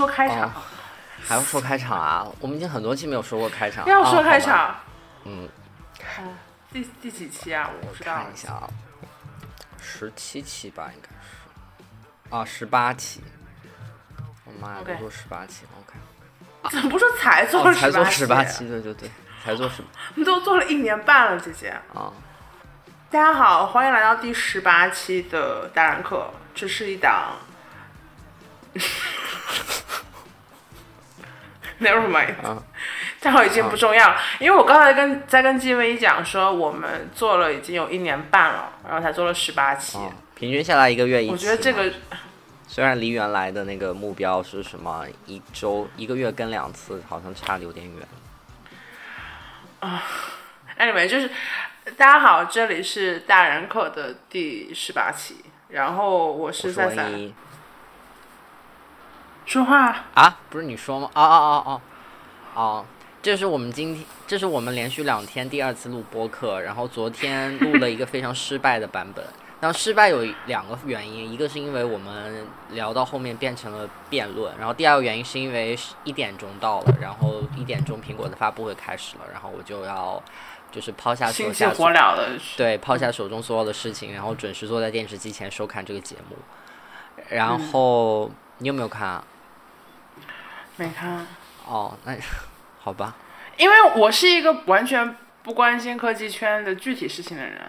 [0.00, 0.52] 要说开场，哦
[1.22, 2.26] 还要说开场啊？
[2.40, 3.86] 我们已经很多期没有说过开场。
[3.86, 4.74] 要说开场。
[5.24, 5.46] 嗯，
[6.18, 6.34] 哦，
[6.72, 7.68] 第第几期啊？
[7.70, 8.32] 我不知道看。
[8.32, 8.66] 一下啊，
[9.78, 12.34] 十七期吧，应该是。
[12.34, 13.22] 啊，十八期。
[14.46, 16.70] 我妈呀都说十八期了，OK。
[16.70, 18.60] 怎么不说才做哦，才做十八期？
[18.60, 19.10] 期，对对对，
[19.44, 19.82] 才做十
[20.14, 21.68] 你都做了一年半了，姐姐。
[21.94, 22.10] 啊。
[23.10, 26.32] 大家好，欢迎来到第十八期的达人课。
[26.54, 27.36] 这是一档
[31.82, 32.62] Never mind，啊
[33.20, 34.16] 但我已经不重要了。
[34.38, 39.96] 因为我刚才跟在跟季薇讲说，我们做了已经有一年半了，然后才做了十八期。
[39.96, 41.32] 哦，平均下来一个月一期。
[41.32, 41.90] 我觉得这个
[42.68, 48.06] 虽然离原来的那个目标是什么一周一个月跟两次，好像差的有点远。
[50.78, 51.30] anyway 就是
[51.96, 55.36] 大家好，这里是大人课的第十八期，
[55.68, 57.04] 然后我我是是赛赛。
[57.04, 57.34] 文一
[59.50, 61.10] 说话啊，不是你说吗？
[61.12, 61.80] 哦哦哦哦
[62.54, 62.86] 哦，
[63.20, 69.24] 这是我们今天，这是我们连续两天第二次录播客，然后昨天录了一个非常失败的版本。
[69.58, 80.22] 然后失败有两个原因，一个是因为我们聊到后面变成了辩论，然后第二个原因是因为一点钟到了，然后一点钟苹果的发布会开始了，然后我就要
[80.70, 86.36] 就是抛下手下火燎的，对，抛下手中所有的事情，然后准时坐在电视机前收看这个节目。
[87.28, 89.24] 然后、你有没有看啊？
[90.80, 91.26] 没看。
[91.66, 92.16] 哦，那
[92.80, 93.14] 好吧。
[93.58, 97.60] 因为我是一个完全不关心科技圈的具体事情的人，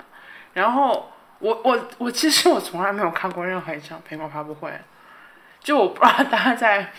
[0.54, 4.74] 然后我我我其实我从来没有看过任何一场苹果发布会，
[5.60, 6.94] 就我不知道大家在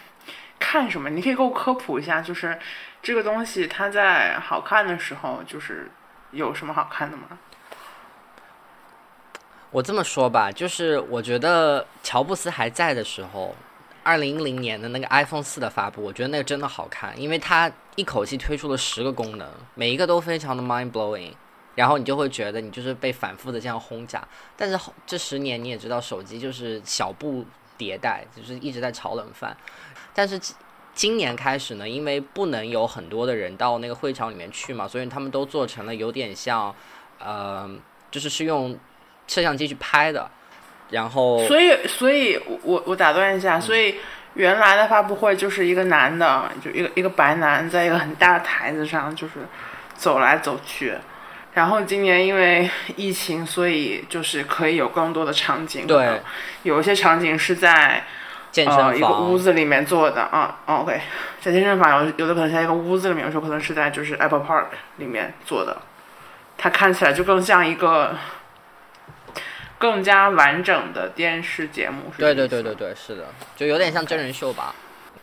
[0.58, 2.58] 看什么，你可以给我科普一下，就是
[3.02, 5.90] 这个东西它在好看的时候，就是
[6.32, 7.38] 有什么好看的吗？
[9.70, 13.56] 我这么说吧，就是我觉得乔布斯还在的时候，
[14.02, 21.32] 二零一零年的那个 iPhone 四的发布，我觉得那个真的好看，因为它一口气推出了十个功能，每一个都非常的 mind blowing，
[21.74, 24.26] 然后你就会觉得你就是被反复的这样轰炸。
[24.56, 27.44] 但是这十年你也知道，手机就是小步
[27.78, 29.56] 迭代，就是一直在炒冷饭。
[30.12, 30.38] 但是
[30.94, 36.74] 今年开始呢，因为不能有很多的人到那个会场里面去嘛，所以他们都做成了有点像，
[37.18, 37.70] 呃，
[38.10, 38.78] 就是是用
[39.26, 40.30] 摄像机去拍的，
[40.92, 43.96] 然后所以，所以我我打断一下，所以
[44.34, 49.34] 原来的发布会就是一个男的，就一个一个白男，在一个很大的台子上，就是
[49.96, 50.94] 走来走去。
[51.54, 55.86] 然后今年因为疫情，所以就是可以有更多的场景。
[55.86, 56.20] 对。
[56.62, 58.04] 有一些场景是在
[58.50, 60.22] 健身呃一个，屋子里面做的。
[60.22, 60.98] 啊、哦 OK，
[61.40, 64.64] 在健身房有有的可能在一个屋子里面，有时候可能是在就是 Apple Park
[64.96, 65.76] 里面做的，
[66.56, 68.16] 它看起来就更像一个
[69.82, 72.02] 更加完整的电视节目。
[72.16, 73.24] 对对对对对，是的，
[73.56, 74.72] 就有点像真人秀吧。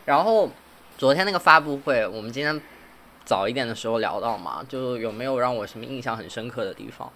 [0.04, 0.50] 然后
[0.98, 2.60] 昨天那个发布会，我们今天
[3.24, 7.10] 早一点的时候聊到嘛，就有没有让我什么印象很深刻的地方？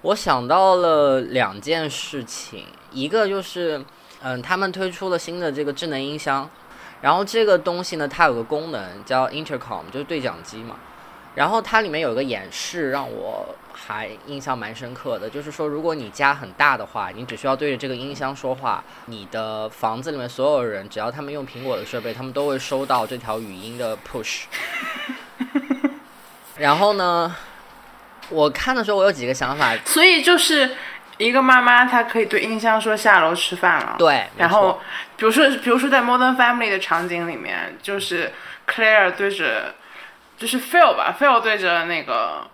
[0.00, 3.80] 我想到了两件事情，一个就是，
[4.20, 6.50] 嗯，他们推出了新的这个智能音箱，
[7.00, 10.74] 然后这个东西呢，它有个功能叫 intercom，就是对讲机嘛。
[11.36, 13.54] 然后它里面有个演示，让我
[13.84, 24.44] 还印象蛮深刻的，就是说，如果你家很大的话，你只需要对着这个音箱说话，你的房子里面所有人，只要他们用苹果的设备，他们都会收到这条语音的 push。
[26.58, 27.34] 然后呢，
[28.28, 30.76] 我看的时候，我有几个想法，所以就是
[31.18, 33.96] 一个妈妈，她可以对音箱说下楼吃饭了。
[33.98, 34.80] 对，然后，
[35.16, 38.32] 比如说，比如说在 Modern Family 的场景里面，就是
[38.68, 39.74] Claire 对着，
[40.38, 42.46] 就是 Phil 吧，Phil 对着那个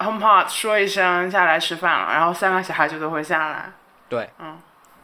[0.00, 3.70] HomePod 说一声下来吃饭了，然后三个小孩就都会下来。
[4.08, 4.58] 对，嗯，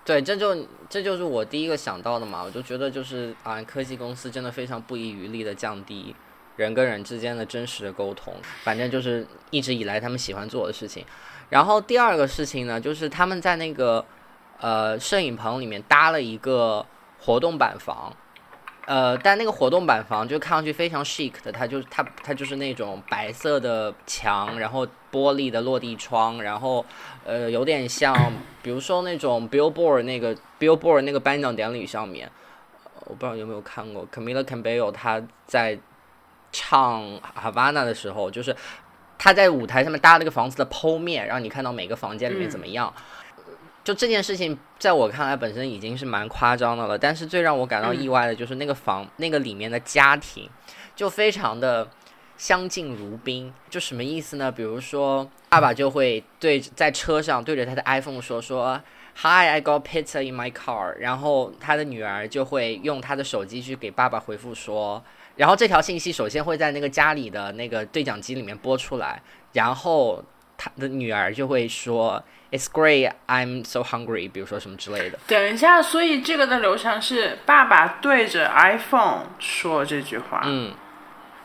[0.05, 6.17] 对，这就这就是我第一个想到的嘛，我就觉得就是啊，科技公司真的非常不遗余力的降低
[6.57, 11.05] 人跟人之间的真实的沟通，反正就是一直以来他们喜欢做的事情。
[11.51, 14.03] 然后第二个事情呢，就是他们在那个
[14.59, 16.87] 呃摄影棚里面搭了一个
[17.21, 18.13] 活动板房。
[18.87, 26.87] 呃，但那个活动板房就看上去非常 chic 的，它就它它就是那种白色的墙，然后玻璃的落地窗，然后
[27.25, 28.15] 呃有点像，
[28.63, 32.31] 比如说那种 Billboard 那个 Billboard 那个颁奖典礼上面，
[32.95, 35.77] 呃我不知道有没有看过 Camila Cabello 她在
[36.53, 37.03] 唱
[37.37, 38.55] Havana 的时候，就是
[39.19, 42.95] 她在舞台上面搭了个房子的剖面，让你看到每个房间里面怎么样。
[43.87, 50.51] 就这件事情，在我看来本身已经是蛮夸张的了，但是最让我感到意外的就是那个房、那个里面的家庭，
[50.97, 51.89] 就非常的
[52.37, 53.55] 相敬如宾。
[53.71, 54.51] 就什么意思呢？
[54.51, 58.83] 比如说，爸爸就会对在车上对着他的 iPhone 说说
[59.19, 60.97] Hi, I got pizza in my car。
[60.99, 65.01] 然后他的女儿就会用他的手机去给爸爸回复说，
[65.37, 69.23] 然后这条信息首先会在那个家里的那个对讲机里面播出来，
[69.53, 70.25] 然后
[70.57, 75.19] 他的女儿就会说 It's great, I'm so hungry，比如说什么之类的。
[75.27, 80.73] 等一下，所以这个的流程是爸爸对着 iPhone 说这句话，嗯。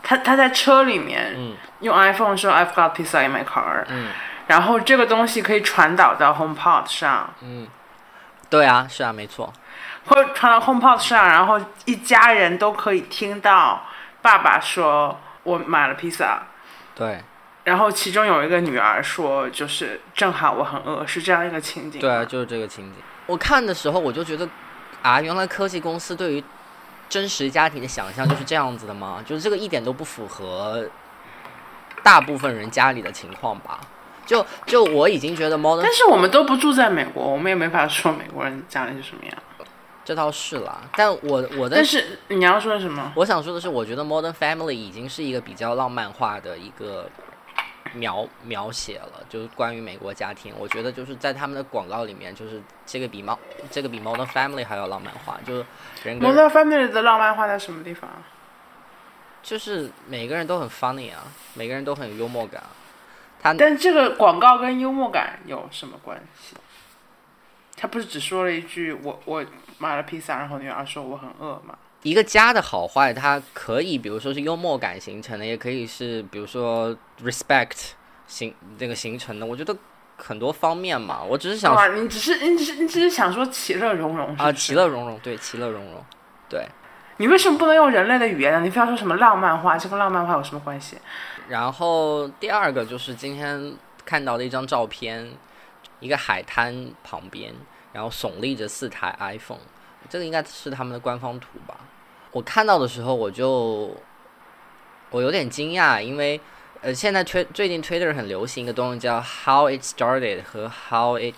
[0.04, 1.56] 他他在车里面嗯。
[1.82, 4.10] 用 iPhone 说 I've got pizza in my car，嗯。
[4.48, 7.68] 然后这个东西可以传导到 HomePod 上，嗯，
[8.50, 9.54] 对啊，是啊，没错。
[10.06, 13.86] 会传到 HomePod 上，然后一家人都可以听到
[14.22, 16.44] 爸爸说我买了披萨，
[16.96, 17.22] 对
[17.64, 22.02] 然后其中有一个女儿说就是正好我很饿，是这样一个情景。
[22.02, 22.96] 对啊，就是这个情景。
[23.28, 24.48] 我看的时候我就觉得，
[25.02, 26.44] 啊，原来科技公司对于
[27.08, 29.24] 真实家庭的想象就是这样子的吗？
[29.26, 30.86] 就是这个一点都不符合
[32.02, 33.80] 大部分人家里的情况吧？
[34.26, 39.38] 就就我已经觉得 Modern 但是我们都不住在美国，我们也没法说美国人家里是什么样。
[40.04, 43.12] 这倒是啦，但我我的但是你要说什么？
[43.16, 47.08] 我想说的是，我觉得 Modern Family 已经是一个比较浪漫化的一个
[47.94, 50.54] 描描写了，就是关于美国家庭。
[50.58, 53.38] 我觉得就是在他们的广告里面，就是这个比猫
[53.70, 55.66] 这个比 Modern Family 还要浪漫化，就是
[56.04, 58.10] 人跟 Modern Family 的浪漫化在什么地方？
[59.44, 61.24] 就是每个人都很 funny 啊，
[61.56, 62.70] 每个人都很有幽默感啊。
[63.42, 66.56] 他但这个广告跟幽默感有什么关系？
[67.76, 69.44] 他不是只说了一句“我我
[69.80, 71.76] 买了披萨”，然后女儿说我很饿嘛？
[72.04, 77.92] 一个家的好坏，它可以比如说是幽默感形成的，也可以是比如说 respect
[78.28, 79.46] 形那个形成的。
[79.46, 79.76] 我觉得
[80.18, 86.04] 很多方面嘛，我只是想哇，你只是你只是你只是想说其乐融融啊，其乐融融，对，其乐融融，
[86.50, 86.68] 对。
[87.18, 88.62] 你为什么不能用人类的语言呢？
[88.62, 89.78] 你非要说什么浪漫化？
[89.78, 90.98] 这跟浪漫化有什么关系？
[91.50, 95.32] 然后第二个就是今天看到的一张照片，
[96.00, 97.54] 一个海滩旁边，
[97.94, 99.60] 然后耸立着四台 iPhone，
[100.10, 101.78] 这个应该是他们的官方图吧。
[102.32, 103.96] 我看到的时候我就
[105.10, 106.40] 我有点惊讶，因为
[106.82, 111.36] 呃现在推最近 Twitter 很流行一个东西叫 How It Started 和 How It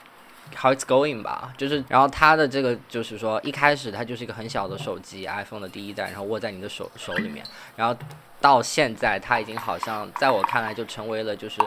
[0.56, 7.44] How It's Going 吧，就是然后它的这个就是说一开始它就是一个很小的手机 iPhone 的第一代，然后握在你的手手里面，
[7.75, 7.96] 然后
[8.39, 11.60] 到现在它已经好像在我看来就成为了就是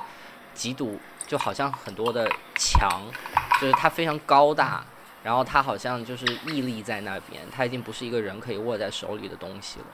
[0.54, 3.02] 几堵就好像很多的墙，
[3.60, 4.84] 就是它非常高大，
[5.26, 9.86] 然后它好像就是屹立在那边，它已经不是一个人可以握在手里的东西了。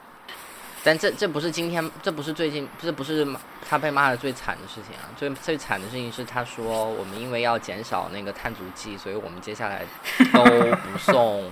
[0.85, 3.27] 但这这不是今天，这不是最近，这不是
[3.67, 5.09] 他被骂的最惨的事情啊！
[5.17, 9.87] 最最惨的事情是，他说我们因为要减少那个碳足迹，所以我们接下来
[10.35, 11.51] 都不 送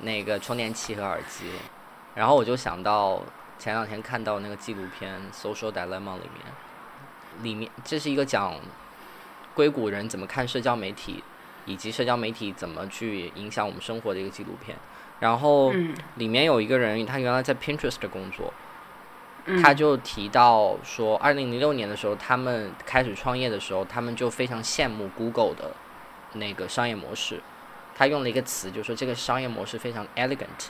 [0.00, 1.52] 那个充电器和耳机。
[2.16, 3.22] 然后我就想到
[3.60, 8.56] 前两天看到那个纪录片《Social Dilemma》里面，里面这是一个讲
[9.54, 11.22] 硅谷人怎么看社交媒体，
[11.66, 14.76] 以及社交媒体怎么去影响我们生活的一个纪录片。
[15.20, 18.52] 然后嗯里面有一个人，他原来在 Pinterest 工作，
[19.46, 25.72] 嗯他就提到说，二零零六年的时候，他们开始创业的时候，他们就非常羡慕 Google 的
[26.34, 27.40] 那个商业模式。
[27.96, 30.68] 他用了一个词，就说这个商业模式非常 elegant。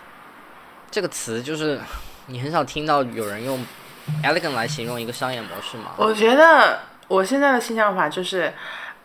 [0.91, 1.81] 这个词就是
[2.27, 3.65] 你很少听到有人用
[4.23, 5.93] elegant 来形容一个商业模式嘛？
[5.97, 8.53] 我觉得我现在的新想法就是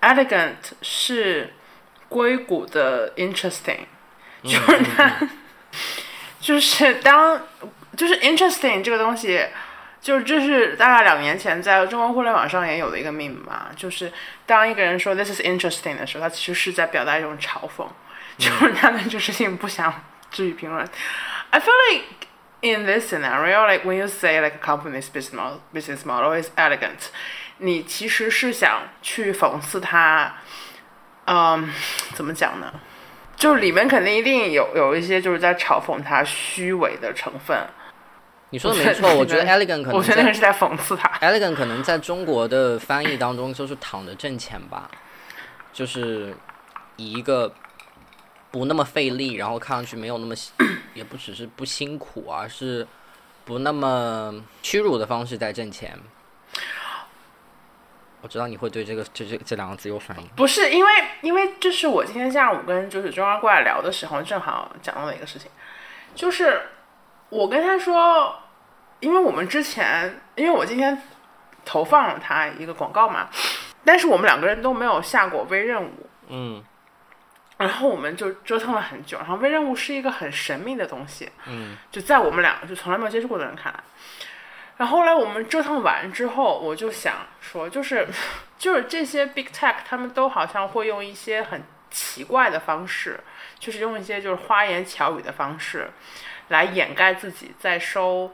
[0.01, 1.53] ，elegant 是
[2.09, 3.85] 硅谷的 interesting，
[4.43, 5.29] 就是它，
[6.41, 7.41] 就是当
[7.95, 9.45] 就是 interesting 这个东西，
[10.01, 14.11] 就是这是大概两年前在中国互联网上也有的一个 meme 嘛，就是
[14.45, 17.87] 当一个人说 this is interesting 的时候，他其实是在表达一种嘲讽，
[18.37, 20.87] 就是他对这事情不想置于评论。
[21.51, 22.05] I feel like
[22.61, 26.49] in this scenario, like when you say like a company's business model, business model is
[26.55, 27.09] elegant，
[27.57, 30.35] 你其实是想去讽刺它，
[31.31, 31.69] 嗯，
[32.15, 32.74] 怎么讲呢？
[33.36, 37.57] 就是里面肯定一定有有一些就是在嘲讽他虚伪的成分。
[38.50, 41.07] 你说的没错，我觉得 elegant 可能在我觉得那个是在讽刺他。
[41.19, 44.89] elegant 可能在中国的翻译当中就是躺着挣钱吧，
[45.71, 46.36] 就是
[46.95, 47.53] 以一个
[48.50, 50.51] 不那么费力，然后看上去没有那么辛
[50.95, 52.88] 也不只是不辛苦，而是
[53.45, 54.33] 不那么
[54.63, 55.95] 屈辱的方式在挣钱。
[58.21, 60.27] 我知道你会对这个这这这两个字有反应。
[60.35, 65.49] 不是因为，因为这是我今天下午跟就是中央过来聊的时候，正好讲到的一个事情，
[66.15, 66.61] 就是
[67.29, 68.35] 我跟他说，
[68.99, 71.01] 因为我们之前，因为我今天
[71.63, 73.29] 投放了他一个广告嘛，
[73.85, 76.63] 但是我们两个人都没有下过微任务，嗯
[77.57, 83.79] 然后我们就折腾了很久，然后微任务是一个很神秘的东西，嗯就在我们两个就从来没有接触过的人看来。
[84.79, 88.07] 然后后来我们折腾完之后，我就想说，就是
[88.57, 93.19] 就是这些 big tech 他们都好像会用一些很奇怪的方式，
[93.59, 95.91] 就是用一些就是花言巧语的方式，
[96.48, 98.31] 来掩盖自己在收，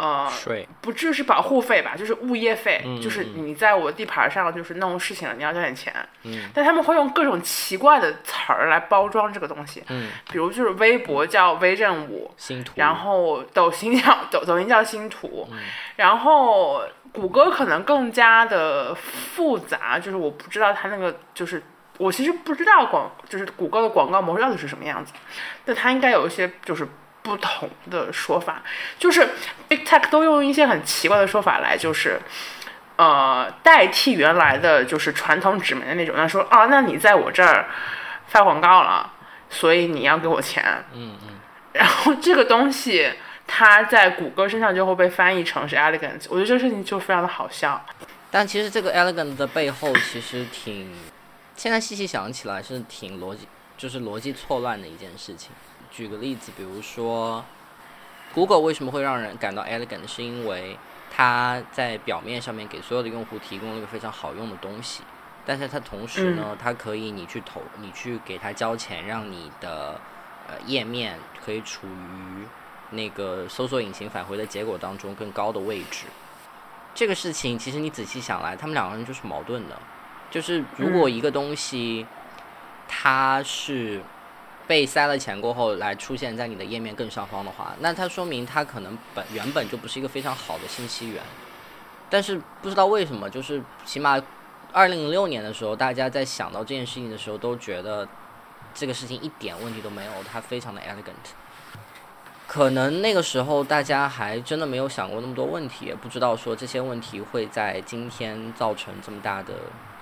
[0.00, 5.94] 呃，税不至于是保护费吧，就是物业费，嗯就是嗯你在我地盘上就是弄事情了，你要交点钱。
[6.22, 6.48] 嗯。
[6.54, 15.58] 但他们会用各种奇怪的词儿来包装这个东西，嗯，比如就是微博叫微任务，星图，然后抖音叫抖抖音叫星图，嗯。
[15.96, 21.62] 然后谷歌可能更加的复杂，就是我不知道它那个就是
[21.98, 25.12] 我其实不知道广就是谷歌的广告模式到底是什么样子，
[25.66, 26.88] 但它应该有一些就是
[27.30, 28.62] 不同的说法，
[28.98, 29.28] 就是
[29.68, 32.20] Big Tech 都用一些很奇怪的说法来就是。
[32.96, 37.64] 呃，代替原来的就是传统纸媒的那种，他说啊，那你在我这儿
[38.26, 39.10] 发广告了，
[39.48, 40.84] 所以你要给我钱。
[40.92, 41.28] 嗯嗯，
[41.72, 43.10] 然后这个东西
[43.46, 47.82] 它在谷歌身上就会被翻译成是 elegant，我觉得这个事情就非常的好笑。
[48.30, 50.92] 但其实这个 elegant 的背后其实挺，
[51.56, 55.52] 现在细细想起来是挺逻辑，就是逻辑错乱的一件事情。
[55.90, 57.44] 举个例子，比如说
[58.32, 60.76] ，Google 为什么会让人感到 elegant，是因为
[61.10, 65.02] 它在表面上面给所有的用户提供了一个非常好用的东西，
[65.44, 70.00] 但是它同时呢，它可以你去投，你去给它交钱，让你的
[70.48, 72.46] 呃页面可以处于
[72.90, 76.06] 那个搜索引擎返回的结果当中更高的位置。
[76.94, 79.78] 这个事情其实你仔细想来，他们两个人就是矛盾的。
[80.30, 82.06] 就是如果一个东西
[82.86, 84.00] 它是
[84.70, 91.20] 被塞了钱过后来出现在你的页面更上方的话，那它说明它可能本原本就不是一个非常好的信息源。
[92.08, 94.22] 但是不知道为什么，就是起码
[94.72, 98.06] 二零零六年的时候，大家在想到这件事情的时候，都觉得
[98.72, 101.32] 这个事情一点问题都没有，它非常的 elegant。
[102.46, 109.54] 可能那个时候大家还真的没有想过那么多问题，也不知道说这些问题会在今天造成这么大的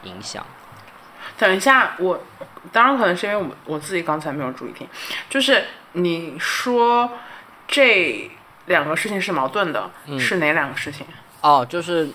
[0.03, 0.47] 影响。
[1.37, 2.23] 等一下，我
[2.73, 4.87] 当然可能是因为我我自己刚才没有注意听，
[5.29, 7.11] 就是你说
[7.67, 8.31] 这
[8.67, 11.07] 两个事情是矛盾的，是哪两个事情？
[11.41, 12.09] 哦，就是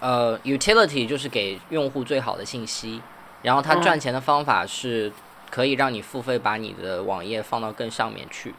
[0.00, 3.00] 呃，utility 就是给用户最好的信息，
[3.42, 5.12] 然后它嗯赚钱的方法是
[5.50, 8.54] 可以让你付费把你的网页放到更上面去。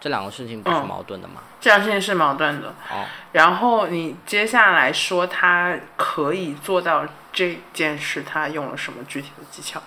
[0.00, 1.40] 这两个事情不是嗯矛盾的吗？
[1.60, 2.68] 这两个事情是矛盾的。
[2.90, 9.82] 哦，然后你接下来说他可以做到这件事，他用了什么具体的技巧？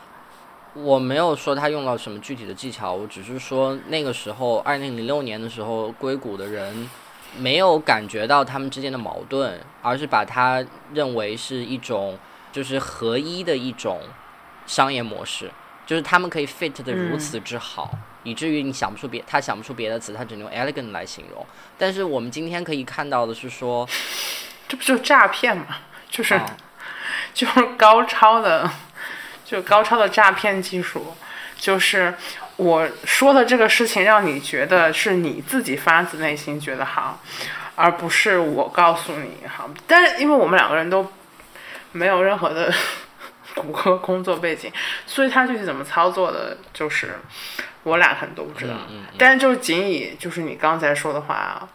[0.73, 6.89] 我没有说他用了什么具体的技巧，我只是说那个时候，二零零六年的时候，硅谷的人
[7.35, 12.17] 没有感觉到他们之间的矛盾，而是把它认为是一种
[12.51, 14.01] 就是合一的一种
[14.65, 15.51] 商业模式，
[15.85, 17.89] 就是他们可以 fit 的如此之好，
[18.27, 21.45] 以至于你想不出别他想不出别的词，他只能用 elegant 来形容。
[21.77, 23.87] 但是我们今天可以看到的是说，
[24.67, 25.65] 这不就是诈骗吗？
[26.09, 26.57] 就是、啊
[27.33, 28.69] 就是高超的，
[29.45, 31.15] 就高超的诈骗技术，
[31.55, 32.15] 就是
[32.57, 37.21] 我说的这个事情让你觉得是你自己发自内心觉得好，
[37.75, 39.69] 而不是我告诉你好。
[39.85, 41.11] 但是因为我们两个人都
[41.91, 42.73] 没有任何的
[43.55, 44.71] 谷歌工作背景，
[45.05, 47.19] 所以他具体怎么操作的，就是
[47.83, 48.73] 我俩可能都不知道。
[48.89, 51.67] 嗯嗯但是就仅以就是你刚才说的话，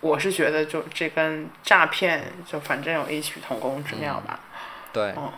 [0.00, 4.40] 我是觉得就这跟诈骗就反正有异曲同工之妙吧。
[4.92, 5.32] 对哦，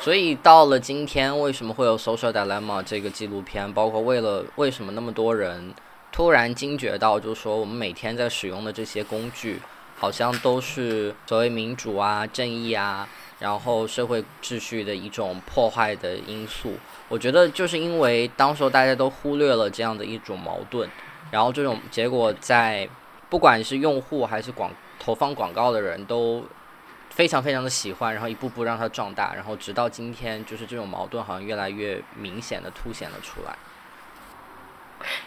[0.00, 3.70] 所以到了今天，为什么会有《Social Dilemma》这个纪录片？
[3.72, 5.74] 包括为了为什么那么多人
[6.10, 9.60] 突然惊觉到，就是说我们每天在使用的这些工具，
[9.98, 13.06] 好像都是所谓民主啊、正义啊，
[13.38, 16.74] 然后社会秩序的一种破坏的因素。
[17.08, 20.88] 我觉得就是因为当时候大家都忽略了这样的一种矛盾，
[21.30, 22.88] 然后这种结果在
[23.28, 26.44] 不管是用户还是广投放广告的人都
[27.10, 33.56] 非常非常的喜欢，然后一步步让它壮大，然后直到今天，就是这种矛盾好像越来越明显的凸显了出来。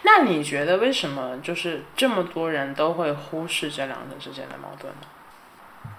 [0.02, 5.06] 那你觉得为什么就是这么多人都会忽视这两者之间的矛盾呢？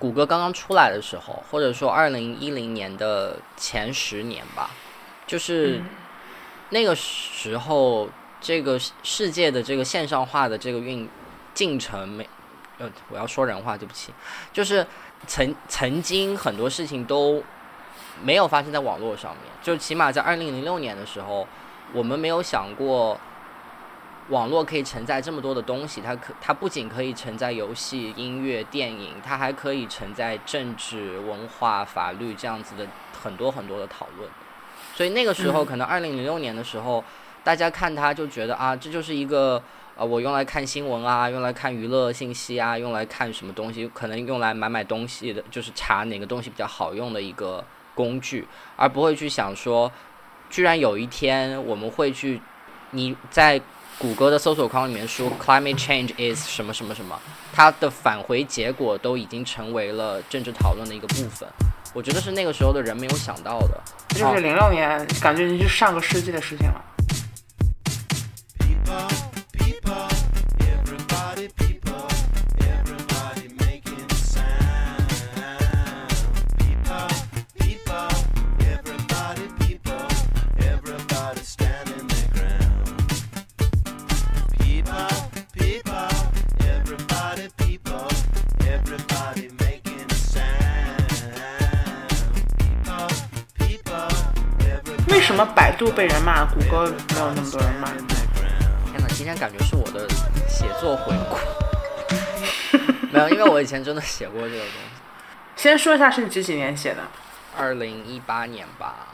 [0.01, 4.71] 谷歌刚刚出来的时候，或者说二零一零年的前十年吧，
[5.27, 5.79] 就是
[6.71, 8.09] 那个时候，
[8.41, 11.07] 这个世界的这个线上化的这个运
[11.53, 12.27] 进程没，
[12.79, 14.11] 呃，我要说人话，对不起，
[14.51, 14.83] 就是
[15.27, 17.43] 曾曾经很多事情都
[18.23, 21.47] 没有发生在网络上面，就起码在二零零六年的时候，
[21.93, 23.19] 我们没有想过。
[24.31, 32.87] 网络可以承载这么多的东西，它可它不仅可以承载游戏、音乐、电影，它还可以承载政治、文化、法律这样子的
[33.21, 34.29] 很多很多的讨论。
[34.95, 37.03] 所以那个时候，可能二零零六年的时候，
[37.43, 39.61] 大家看它就觉得啊，这就是一个
[39.95, 49.91] 呃，我用来看新闻啊，用来看娱乐信息啊，用来看什么东西，可能用来买买东西的，就是查哪个东西比较好用的一个工具，而不会去想说。
[50.49, 52.41] 居然有一天我们会去，
[52.89, 53.61] 你在
[54.01, 57.19] 谷歌的搜索框里面输 “climate change is 什么什么什么”，
[57.53, 61.47] 它的返回结果都已经成为了政治讨论的一个部分。
[61.93, 63.79] 我觉得是那个时候的人没有想到的。
[64.09, 66.83] 就是零六年，感觉已经是上个世纪的事情了。
[95.21, 97.89] 为什么百度被人骂，谷歌没有那么多人骂？
[98.89, 100.09] 天哪，今天感觉是我的
[100.49, 101.37] 写作回顾。
[103.13, 104.79] 没有，因为我以前真的写过这个东西。
[105.55, 107.03] 先说一下是你几几年写的？
[107.55, 109.09] 二零一八年吧。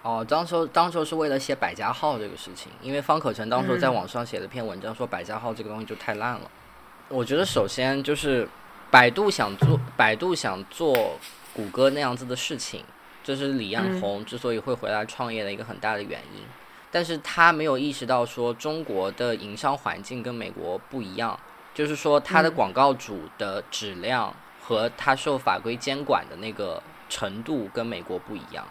[0.00, 6.50] 哦，当时候当时候是为了写百家号这个事情，因为方可成当时候在网上写了篇文章，说百家号这个东西就太烂了。
[7.08, 8.48] 我觉得首先就是
[8.90, 11.18] 百度想做百度想做
[11.52, 12.82] 谷歌那样子的事情，
[13.22, 16.42] 这是李彦宏之所以会回来创业的一个很大的原因。
[16.90, 21.38] 但是他没有意识到说中国的营商环境跟美国不一样，
[21.72, 28.66] 就是说他的嗯广告主的质量和他受法规监管的那个程度跟美国不一样。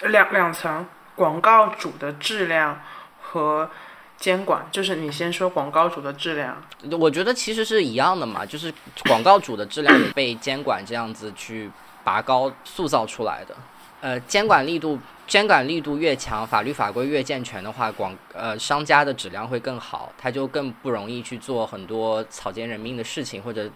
[0.00, 2.80] 两两层，广告主的质量
[3.20, 3.68] 和
[4.16, 6.62] 监管，就是你先说广告主的质量。
[6.98, 8.72] 我觉得其实是一样的嘛，就是
[9.06, 11.70] 广告主的质量也被监管这样子去
[12.02, 13.54] 拔高塑造出来的。
[14.02, 23.70] 呃，监管力度监管力度越强，法律法规越健全的话，广呃商家的质量会更好，他就更不容易去做很多草菅人命的事情，或者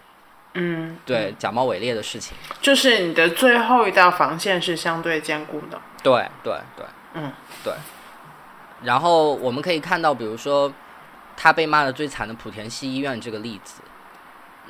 [0.55, 2.35] 嗯，对假冒伪劣的事情。
[2.61, 5.79] 就是你的最后一道防线是相对坚固的。
[6.03, 7.31] 对对对，嗯，
[7.63, 7.73] 对。
[8.83, 10.71] 然后我们可以看到，比如说
[11.37, 13.81] 他被骂的最惨的莆田系医院这个例子，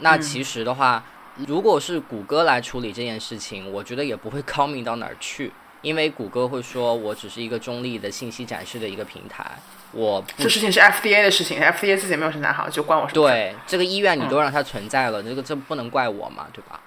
[0.02, 1.04] 那嗯其实的话，
[1.46, 9.46] 如果是谷歌来处理这件事情，我觉得也不会高明到哪儿去， 因为谷歌会说我只是一个中立的信息展示的一个平台，
[9.92, 13.34] 我这事情是 FDA 的事情，FDA 自己没有审查好，就关我什么事？
[13.34, 16.80] 对这个医院你都让它存在了，这个这不能怪我嘛，对吧？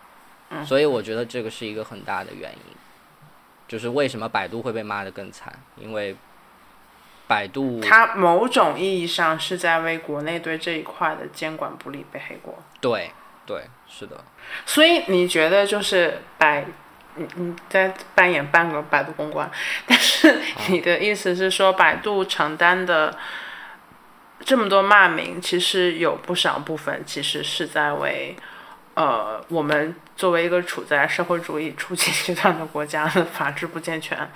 [0.51, 2.77] 嗯所以我觉得这个是一个很大的原因，
[3.69, 6.17] 就是为什么百度会被骂得更惨，因为
[7.29, 12.59] 百度它某种意义上是在为国内对这一块的监管不力背黑锅。
[12.81, 13.13] 对
[13.47, 14.25] 对是的，
[14.67, 16.65] 所以你觉得就是百，
[17.17, 19.51] 你你在扮演半个百度公关，
[19.87, 23.17] 但是你的意思是说，百度承担的
[24.45, 28.37] 这么多骂名，其实有不少部分其实是在为，
[28.95, 34.31] 呃，我们作为一个处在社会主义初期阶段的国家的法制不健全，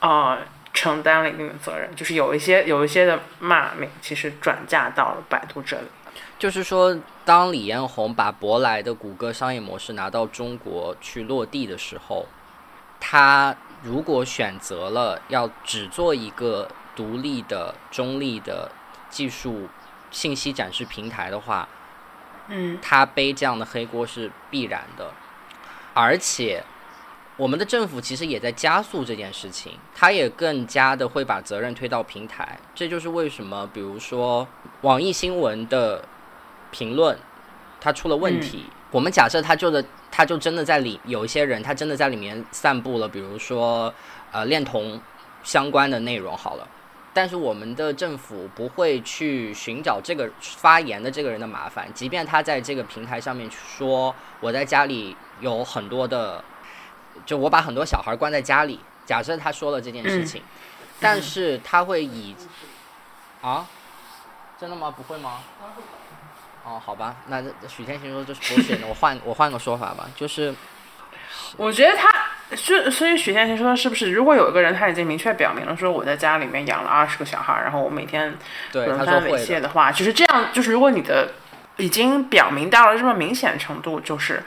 [0.00, 0.38] 呃，
[0.72, 1.94] 承担了一定的责任。
[1.94, 5.86] 就是有一些有一些的骂名，其实转嫁到了百度这里。
[6.38, 12.26] 就是说，当李彦宏把舶来的谷歌商业模式拿到中国去落地的时候，
[13.00, 18.70] 他如果选择了要只做一个独立的、中立的
[19.08, 19.68] 技术
[20.10, 21.68] 信息展示平台的话，
[22.48, 25.12] 嗯他背这样的黑锅是必然的，
[25.94, 26.62] 而且
[27.36, 32.58] 我们的政府其实也在加速这件事情，他也更加的会把责任推到平台。
[32.74, 34.46] 这就是为什么，比如说
[34.82, 36.04] 网易新闻的
[36.74, 37.16] 评论，
[37.80, 43.94] 它出了问题，我们假设他就的，他就真的在里有一些人，他真的在里面散布了，比如说
[44.32, 45.00] 呃恋童
[45.44, 46.66] 相关的内容好了。
[47.12, 56.42] 但是我们的政府不会去寻找这个发言的这个人的麻烦，即便他在这个平台上面说我在家里有很多的，
[57.24, 60.42] 就我把很多小孩关在家里，假设他说了这件事情，
[60.98, 62.34] 但是他会以
[63.40, 63.64] 啊，
[64.58, 64.90] 真的吗？
[64.90, 65.38] 不会吗？
[66.64, 70.54] 哦，好吧，那许天行说这是 bullshit，那我换我换个说法吧，就是
[71.58, 72.08] 我觉得他
[72.56, 78.34] 就所以许天行说是不是，如果有一个人他已经明确表明了说我在家里面养了二十个小孩，然后我每天
[78.72, 81.34] 对轮番猥亵的话，就是这样，就是如果你的
[81.76, 84.42] 已经表明到了这么明显程度，就是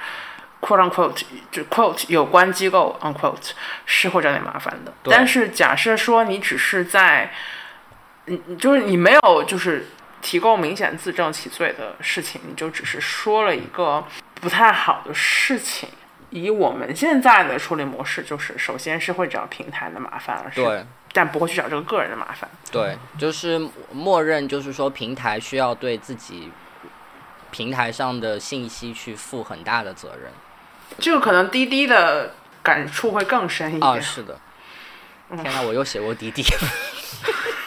[0.60, 3.52] quote unquote 就 quote 有关机构 unquote
[3.86, 4.92] 是会找点麻烦的。
[5.04, 7.32] 但是假设说你只是在，
[8.26, 9.88] 你你就是你没有就是
[10.22, 14.04] 提供明显自证其罪的事情，你就只是说了一个
[14.36, 15.90] 不太好的事情。
[16.30, 20.86] 以我们现在的处理模式，就是首先是会找平台的麻烦，而是对。
[21.14, 22.48] 但不会去找这个个人的麻烦。
[22.70, 23.58] 对，就是
[23.92, 26.52] 默认，就是说平台需要对自己
[27.50, 30.32] 平台上的信息去负很大的责任。
[31.00, 33.92] 这个可能滴滴的感触会更深一点。
[33.92, 34.40] 啊，是的，
[35.30, 36.44] 天呐，我又写过滴滴。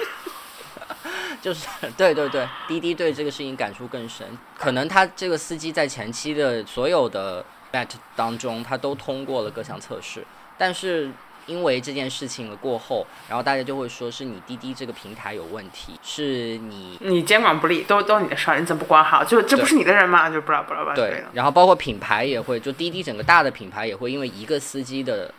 [1.40, 4.26] 就是对对 对，滴滴对这个事情感触更深。
[4.58, 10.24] 可能他这个司机在前期的所有的 bat 当中，他都通过了各项测试，
[10.58, 11.10] 但是
[11.46, 19.24] 因为这件事情了过后，然后大家就会说是你滴滴这个平台有问题，是你你监管不力，都都你的事儿，你怎么不管好？
[19.24, 20.28] 就这不是你的人吗？
[20.28, 20.94] 就不知道不知道。
[20.94, 25.32] 对然后包括品牌也会，就滴滴整个大的品牌也会因为一个司机的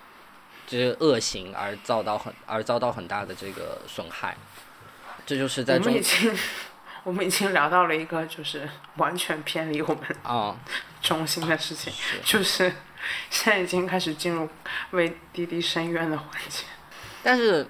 [0.67, 4.35] 这个恶行而遭到很而遭到很大的这个损害。
[5.25, 6.33] 这就是在中我们已经
[7.03, 10.55] 我们已经聊到了一个就是完全偏离我们啊、
[11.01, 12.71] 中心的事情，是就是
[13.29, 14.47] 现在已经开始进入
[14.91, 16.65] 为滴滴申冤的环节。
[17.23, 17.65] 但是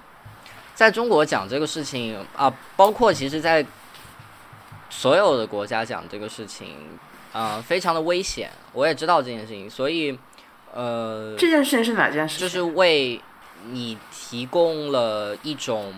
[0.74, 3.64] 在中国讲这个事情啊，包括其实在
[4.90, 6.98] 所有的国家讲这个事情，
[7.32, 8.50] 啊、非常的危险。
[8.72, 10.18] 我也知道这件事情，所以
[10.72, 12.46] 呃，这件事情是哪件事情？
[12.46, 13.20] 就是为
[13.70, 15.94] 你提供了一种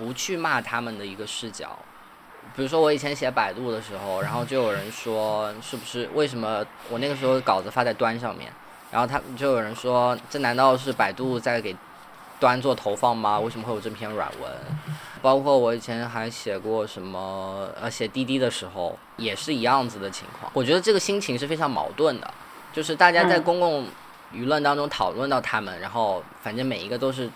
[0.00, 1.78] 不去骂他们的一个视角。
[2.56, 8.50] 比如说我以前写百度的时候，然后就有人说是不是为什么我那个时候稿子发在端上面，
[8.90, 11.76] 然后他就有人说这难道是百度在给
[12.40, 13.38] 端做投放吗？
[13.38, 14.50] 为什么会有这篇软文？
[15.22, 20.50] 包括我以前还写过什么呃写滴滴的时候也是一样子的情况。
[20.54, 22.34] 我觉得这个心情是非常矛盾的，
[22.72, 23.86] 就是大家在嗯公共
[24.32, 27.30] 舆论当中讨论到他们，然后反正每一个都是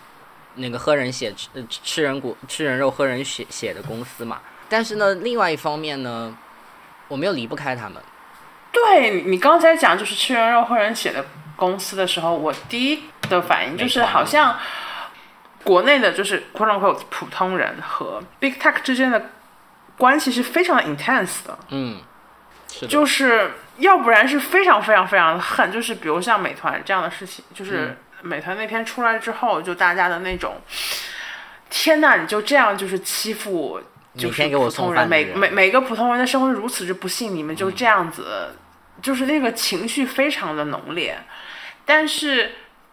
[0.57, 4.41] 那个喝人血吃呃吃人骨吃人肉喝人血血的公司嘛。
[4.69, 6.37] 但是呢，另外一方面呢，
[7.09, 8.03] 我们又离不开他们。
[8.73, 14.59] 对你你刚才讲就是吃人肉喝人血的公司的时候，我第一的反应就是好像
[15.63, 19.31] 国内的就是 quote unquote 普通人和 big tech 之间的
[19.97, 22.01] 关系是非常的 intense 的，嗯，
[22.69, 30.57] 是的，就是要不然是非常非常非常的恨，就是比如像美团这样的事情，嗯就是美团那篇出来之后，就大家的那种，
[31.71, 33.81] 天呐，你就这样就是欺负。
[34.17, 38.55] 就是普通人，每每每个普通人的生活如此之不幸，你们就这样子，
[39.03, 41.19] 就是那个情绪非常的浓烈，
[41.85, 42.53] 但是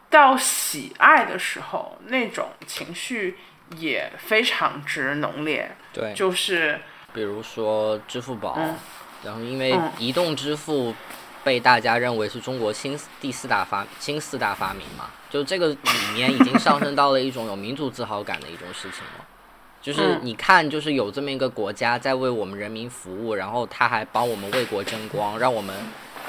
[0.10, 3.38] 到喜爱的时候，那种情绪
[3.78, 6.82] 也非常之浓烈，对，就是
[7.13, 8.76] 比如说支付宝，嗯
[9.24, 10.96] 然后因为嗯移动支付
[11.44, 15.78] 被大家认为是中国新第四大发新四大发明嘛，就这个里
[16.13, 19.26] 面已经上升到了一种有民族自豪感的一种事情了。
[19.82, 25.76] 就是嗯你看，就是有这么一个国家在为我们人民服务，然后他还帮我们为国争光，让我们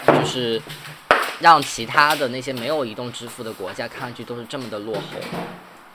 [0.06, 0.58] 就是
[1.40, 5.02] 让其他的那些没有移动支付的国家看上去都是这么的落后。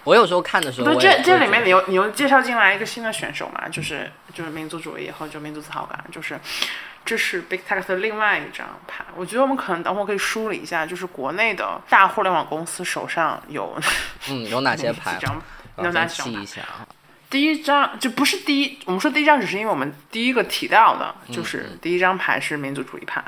[0.03, 6.39] 我有时候看的时候，不这这里面你又你又介绍进来一个新的选手嘛，就是就是民族主义和就民族自豪感，就是
[7.07, 9.05] 这是 Big Tech 的另外一张牌。
[9.15, 13.73] 我觉得我们可能等会儿可以梳理一下，就是国内的大互联网公司手上有
[14.29, 15.15] 嗯，有哪些几牌？
[15.21, 15.41] 张，
[15.77, 16.85] 我有哪先记几张牌一下啊。
[17.29, 23.23] 第一张就不是第一，我们说第一张只是因为我们第一个提到的，嗯就是第一张牌是民族主义牌，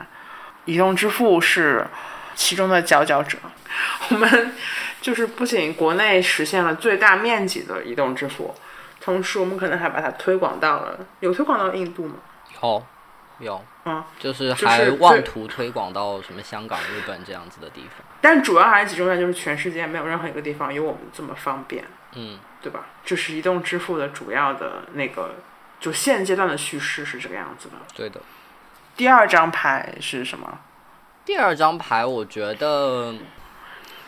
[0.66, 1.88] 移动支付是
[2.36, 3.38] 其中的佼佼者。
[4.12, 4.54] 我们
[5.02, 8.54] 就是不仅国内实现了最大面积的移动支付，
[9.00, 12.16] 同时我们可能还把它推广到了，有推广到印度吗？
[12.62, 12.84] 有
[13.40, 18.06] 有，嗯，就是是还妄图推广到什么香港、日本这样子的地方。
[18.22, 22.86] 但主要还是集中在就是全世界没有任何一个地方有我们这么方便，嗯，对吧？
[23.06, 25.36] 这是移动支付的主要的那个，
[25.80, 27.76] 就现阶段的叙事是这个样子的。
[27.96, 28.20] 对的。
[28.98, 30.60] 第二张牌是什么？
[31.24, 33.14] 第二张牌，我觉得，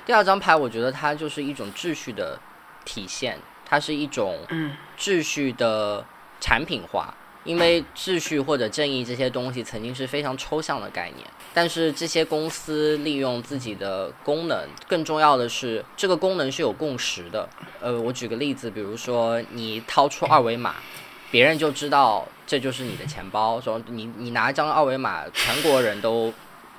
[0.05, 2.37] 第二张牌，我觉得它就是一种秩序的
[2.83, 6.03] 体现，它是一种嗯秩序的
[6.41, 7.13] 产品化。
[7.43, 17.49] 因为秩序或者正义这些东西曾经是非常抽象的概念，但是这些公司利用自己的功能，更重要的是这个功能是有共识的。
[17.79, 20.75] 呃，我举个例子，比如说你掏出二维码，
[21.31, 23.59] 别人就知道这就是你的钱包。
[23.59, 26.31] 说你你拿一张二维码，全国人都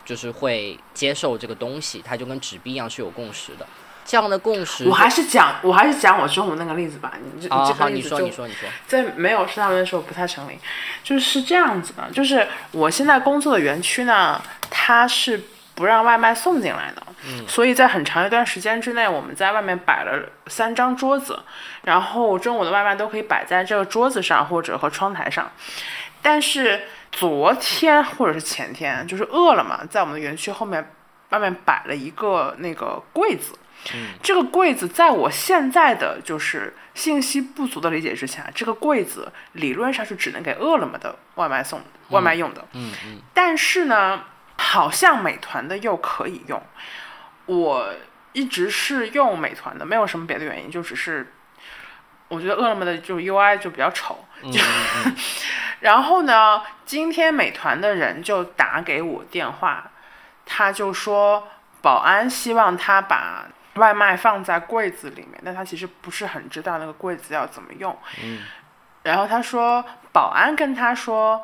[0.05, 3.67] 就是会接受这个东西，它就跟纸币一样是有共识的。
[4.05, 7.13] 这样的共识，我还是讲，我还是讲我中午那个例子吧。
[7.35, 10.59] 你这、啊，你这好，你说，个例子就你说，你说，在没有试他们的时候不太成立，
[11.03, 15.41] 就是是这样子的，就是我现在工作的园区呢，它是
[15.75, 21.39] 不让外卖送进来的，嗯，所以在很长一段时间之内，我们在外面摆了三张桌子，
[21.83, 25.51] 然后中午的外卖都可以摆在这个桌子上或者和窗台上，
[26.21, 30.93] 但是昨天或者是前天，就是饿了么在我们的园区后面
[31.31, 33.55] 外面摆了一个那个柜子。
[34.23, 42.65] 这个柜子在我现在的就是信息不足的理解之下，这个柜子理论上是只能给饿了么的外卖送外卖用的。
[42.73, 44.25] 嗯嗯但是呢，
[44.57, 46.63] 好像美团的又可以用。
[47.47, 47.93] 我
[48.33, 51.33] 一直是用美团的，没有什么别的原因，就只是
[52.29, 54.25] 我觉得饿了么的就 UI 就比较丑。
[54.43, 55.17] 嗯嗯嗯
[55.81, 59.91] 然后呢，今天美团的人就打给我电话，
[60.47, 61.49] 他就说
[61.83, 67.97] 保安希望他把外卖放在柜子里面，但他其实不是很知道那个柜子要怎么用。
[68.23, 68.41] 嗯
[69.03, 71.43] 然后他说，保安跟他说，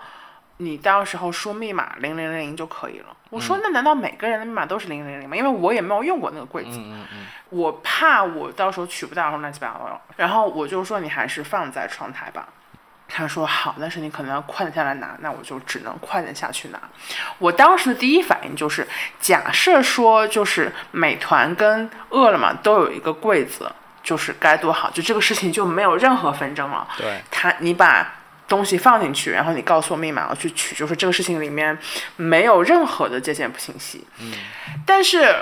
[0.59, 3.17] 你到时候输密码零零零就可以了。
[3.31, 5.37] 我说，那难道每个人的密码都是零零零吗？
[5.37, 10.01] 因为我也没有用过那个柜子，嗯嗯嗯，我怕我到时候取不到，然后乱七八糟。
[10.17, 12.49] 然后我就说，你还是放在窗台吧。
[13.11, 16.79] 他说好，但是你可能要快点下来拿，那我就只能快点下去拿。
[17.39, 18.87] 我当时的第一反应就是，
[19.19, 26.87] 假设说就是美团跟饿了么都有一个柜子，就是该多好，就这个事情就没有任何纷争了。
[26.99, 28.15] 对，他你把
[28.47, 31.77] 东西放进去，然后你告诉我密码，我去取，就是这个事情里面
[32.17, 34.07] 没有任何的界限不清晰。
[34.21, 34.33] 嗯，
[34.85, 35.35] 但是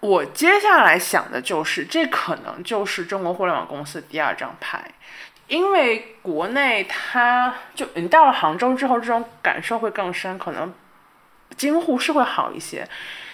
[0.00, 4.90] 我接下来想的就是，这可能就是中国互联网公司第二张牌。
[5.48, 10.72] 因为国内它就你到了杭州之后，这种感受会更深，可能
[11.56, 12.88] 京沪是会好一些。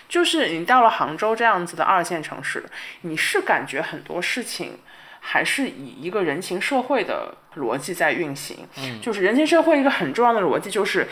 [0.08, 2.64] 就是你到了杭州这样子的二线城市，
[3.02, 4.78] 你是感觉很多事情
[5.20, 8.66] 还是以一个人情社会的逻辑在运行。
[8.78, 11.06] 嗯就是人情社会一个很重要的逻辑就是。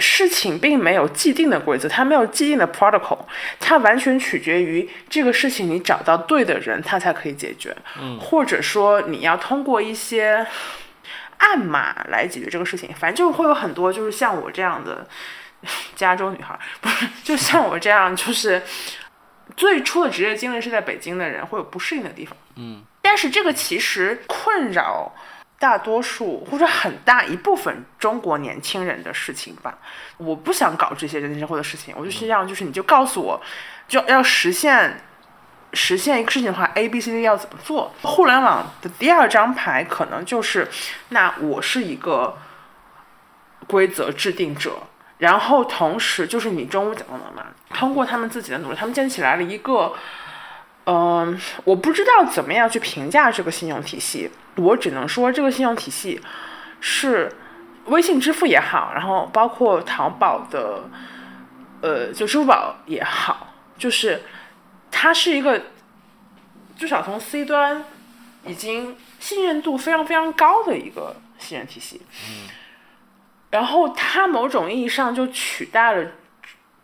[0.00, 3.18] 事情并没有既定的规则，它没有既定的 protocol，
[3.58, 7.76] 它完全取决于这个事情你找到对的人，它才可以解决。
[8.00, 10.46] 嗯或者说你要通过一些
[11.38, 15.06] 暗码来解决这个事情，反正就会有很多就是像我这样的
[15.94, 18.62] 加州女孩，不是就像我这样，就是
[19.56, 22.36] 最初的职业经历是在北京的人会有不适应的地方。
[22.56, 25.14] 嗯，但是这个其实困扰
[25.60, 29.78] 大多数或者很大一部分中国年轻人的事情吧。
[30.16, 33.40] 我不想搞这些人情社会的事情，我就是让就是你就告诉我，
[33.86, 35.04] 就要实现。
[35.72, 37.94] 实现一个事情的话，A、B、C、D 要怎么做？
[38.02, 40.68] 互联网的第二张牌可能就是，
[41.10, 42.36] 那我是一个
[43.68, 44.82] 规则制定者，
[45.18, 49.94] 然后同时就是你中午讲到的嘛，通过他们自己的努力，他们建立起来了一个，
[50.92, 56.20] 嗯、我不知道怎么样去评价这个信用体系，我只能说这个信用体系
[56.80, 57.30] 是
[57.84, 60.90] 微信支付也好，然后包括淘宝的，
[61.80, 64.22] 呃，就支付宝也好，就是
[64.90, 65.62] 它是一个
[66.76, 67.84] 至少从 C 端
[68.44, 72.02] 已经信任度非常非常高的一个信任体系。
[73.50, 76.10] 然后它某种意义上就取代了，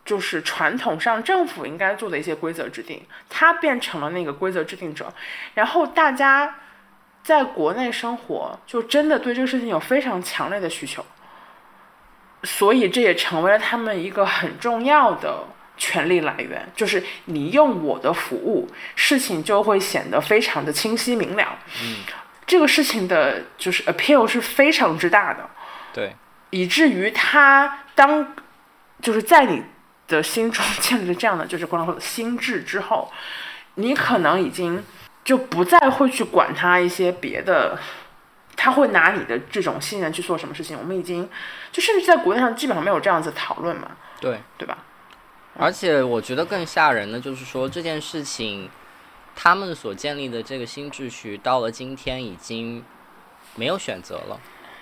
[0.06, 5.12] 就是传统上政府应该做的一些规则制定，他变成了那个规则制定者。
[5.52, 6.54] 然后大家
[7.22, 11.04] 在国内生活，就真的对这个事情有非常强烈的需求，
[12.44, 15.44] 所以这也成为了他们一个很重要的
[15.76, 16.66] 权利来源。
[16.76, 21.58] 就是你用我的服务，事情就会显得非常的清晰明了。
[21.82, 21.96] 嗯，
[22.46, 25.50] 这个事情的就是 appeal 是非常之大的。
[25.92, 26.14] 对，
[26.50, 28.34] 以至于他当
[29.02, 29.64] 就是在你
[30.08, 33.12] 的心中建立了这样的就是光说的心智之后，
[33.74, 34.84] 你可能已经
[35.24, 37.78] 就不再会去管他一些别的，
[38.56, 40.78] 他会拿你的这种信任去做什么事情。
[40.78, 41.28] 我们已经
[41.72, 43.90] 就甚至在国内上基本上没有这样子讨论嘛，
[44.20, 44.78] 对，对吧？
[45.58, 48.68] 而且我觉得更吓人的就是说这件事情，
[49.34, 52.84] 他们所建立的这个新秩序，到了今天已经
[53.54, 54.38] 没有选择了。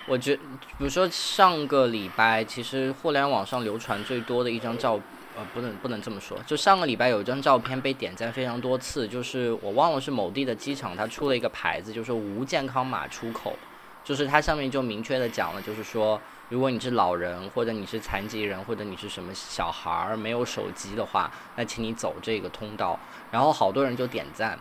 [0.07, 4.99] 我觉，比如说上个礼拜，其实互联网上流传最多的一张照，
[5.35, 13.57] 呃，不能不能这么说，就上个礼拜有一张照片被点赞非常多次，就是我忘了是某地的机场，它出了一个牌子，就是无健康码出口，
[14.03, 22.99] 就是它上面就明确的讲了，就是说，如果你是老人，或者你是残疾人，或者你是什么小孩儿没有手机的话，那请你走这个通道。
[23.31, 24.57] 然后好多人就点赞。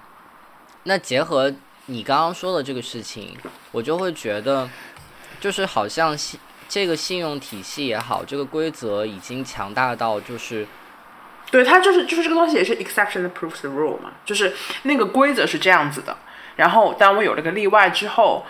[0.85, 1.53] 那结合
[1.87, 3.37] 你刚刚说的这个事情，
[3.71, 4.69] 我就会觉得，
[5.45, 10.67] 就是好像信这个信用体系也好，这个规则已经强大到就是
[11.51, 14.55] 对，它就是就是这个东西也是 exception proves the rule 嘛，就是
[14.85, 16.17] 那个规则是这样子的，
[16.57, 18.47] 然后当我有了个例外之后，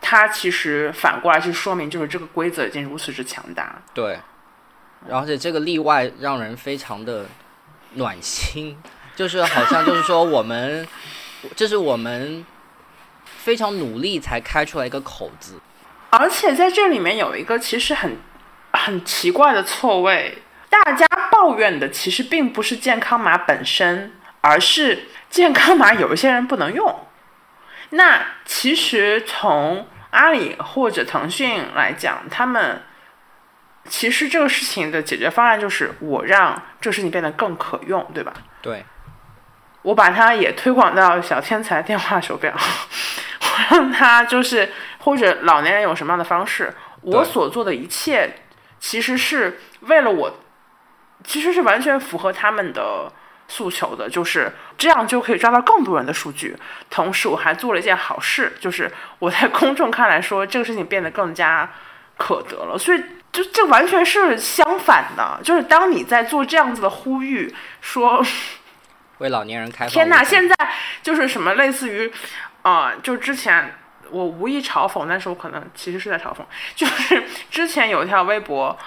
[0.00, 3.82] 它其实反过来去说明就是这个规则已经如此之强大。
[3.92, 4.18] 对，
[5.10, 7.26] 而且这个例外让人非常的
[7.96, 8.78] 暖心，
[9.14, 10.88] 就是好像就是说我们，
[11.54, 12.42] 这是我们
[13.26, 15.60] 非常努力才开出来一个口子。
[16.12, 18.18] 而且在这里面有一个其实很
[18.72, 27.06] 很奇怪的错位，大家抱怨的其实并不是健康码本身，而是健康码有一些人不能用。
[27.90, 32.82] 那其实从阿里或者腾讯来讲，他们
[33.88, 38.32] 其实这个事情的解决方案就是我让这个事情变得更可用，对吧？
[38.60, 38.84] 对，
[39.82, 42.54] 我把它也推广到小天才电话手表，
[43.40, 44.72] 我让它就是
[45.02, 48.36] 或者老年人有什么样的方式，我所做的一切
[48.80, 50.38] 其实是为了我，
[51.22, 53.12] 其实是完全符合他们的
[53.48, 56.56] 诉求的，就是这样就可以抓到更多人的数据。
[56.90, 61.70] 同时，我还做了一件好事，就是我在公众看来说这个事情变得更加
[62.16, 63.02] 可得了，所以。
[63.32, 68.22] 就这完全是相反的，就是当你在做这样子的呼吁，说
[69.20, 69.88] 为老年人开放。
[69.88, 70.54] 天呐，现在
[71.02, 72.12] 就是什么类似于，
[72.60, 73.74] 啊、就之前
[74.12, 76.38] 我无意嘲讽，但是我可能其实是在嘲讽，
[76.76, 78.78] 就是之前有一条微博，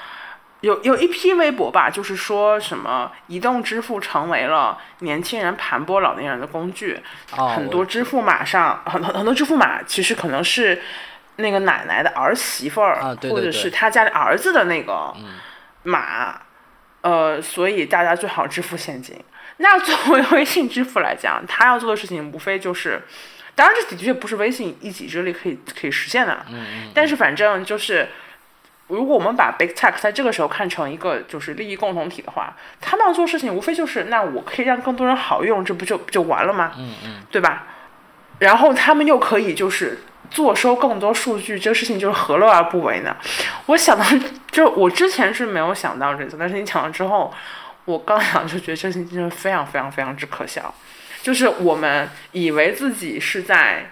[0.62, 7.02] 有有一批微博吧，就是说什么移动支付成为了年轻人盘剥老年人的工具，
[7.36, 10.82] 哦，很多支付码上很很很多支付码其实可能是
[11.36, 15.36] 那个奶奶的儿媳妇儿，啊对对或者是他家里儿子的那个嗯
[15.84, 16.42] 码，
[17.02, 19.20] 呃，所以大家最好支付现金。
[19.58, 23.02] 那作为微信支付来讲，他要做的事情无非就是，
[23.56, 28.08] 当然这的确不是微信一己之力可以可以实现的，嗯嗯，但是反正就是。
[28.88, 36.72] 如果我们把 Big Tech 在这个时候看成一个就是利益共同体的话，他们要做事情无非就是，那我可以让更多人好用，这不就就完了吗？
[36.78, 37.64] 嗯嗯，对吧？
[38.38, 39.98] 然后他们又可以就是
[40.30, 43.18] 坐收更多数据，这个事情就是何乐而不为呢？
[43.66, 44.06] 我想到，
[44.52, 47.34] 就我之前是没有想到这个，但是你讲了之后，
[47.86, 50.72] 我刚想就觉得这事情真的非常非常非常之可笑。
[51.26, 53.90] 就是我们以为自己是在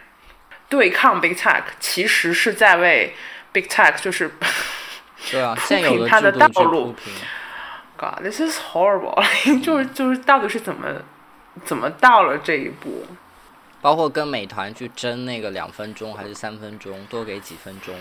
[0.69, 3.15] 对抗 Big Tech，其实是在为
[3.51, 4.29] Big Tech 就是
[5.31, 6.93] 对啊，铺平它的道路。
[6.93, 7.11] 平。
[7.97, 9.19] God this is horrible，
[9.63, 11.01] 就是就是到底是怎么
[11.65, 13.07] 怎么到了这一步？
[13.81, 17.95] 包括跟美团去争那个两分钟还是三分钟，多给几分钟，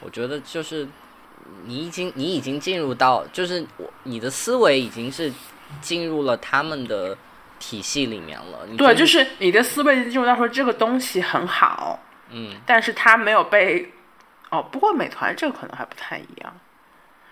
[0.00, 0.88] 我觉得就是
[1.66, 5.30] 你已经你已经进入到，就是我你的思维已经是
[5.82, 7.14] 进入了他们的
[7.62, 8.66] 体系里面了。
[8.66, 13.92] 你对，就就是你的思维进入到说这个东西很好，嗯，但是它没有被
[14.50, 16.52] 哦，不过美团这个可能还不太一样。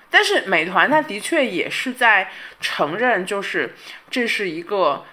[0.09, 3.75] 但是美团它的确也是在承认，就是
[4.09, 5.05] 这是一个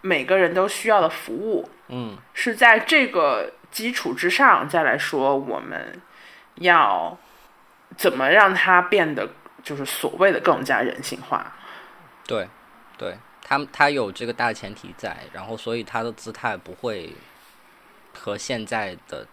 [0.00, 6.00] 每个人都需要的服务，嗯，是在这个基础之上再来说我们
[6.56, 7.16] 要
[7.96, 9.28] 怎么让它变得
[9.62, 11.52] 就是所谓的更加人性化。
[12.26, 12.48] 对，
[12.98, 13.16] 对，
[13.48, 17.12] 他他有这个大前提在，然后所以他的姿态不会
[18.12, 19.24] 和现在的。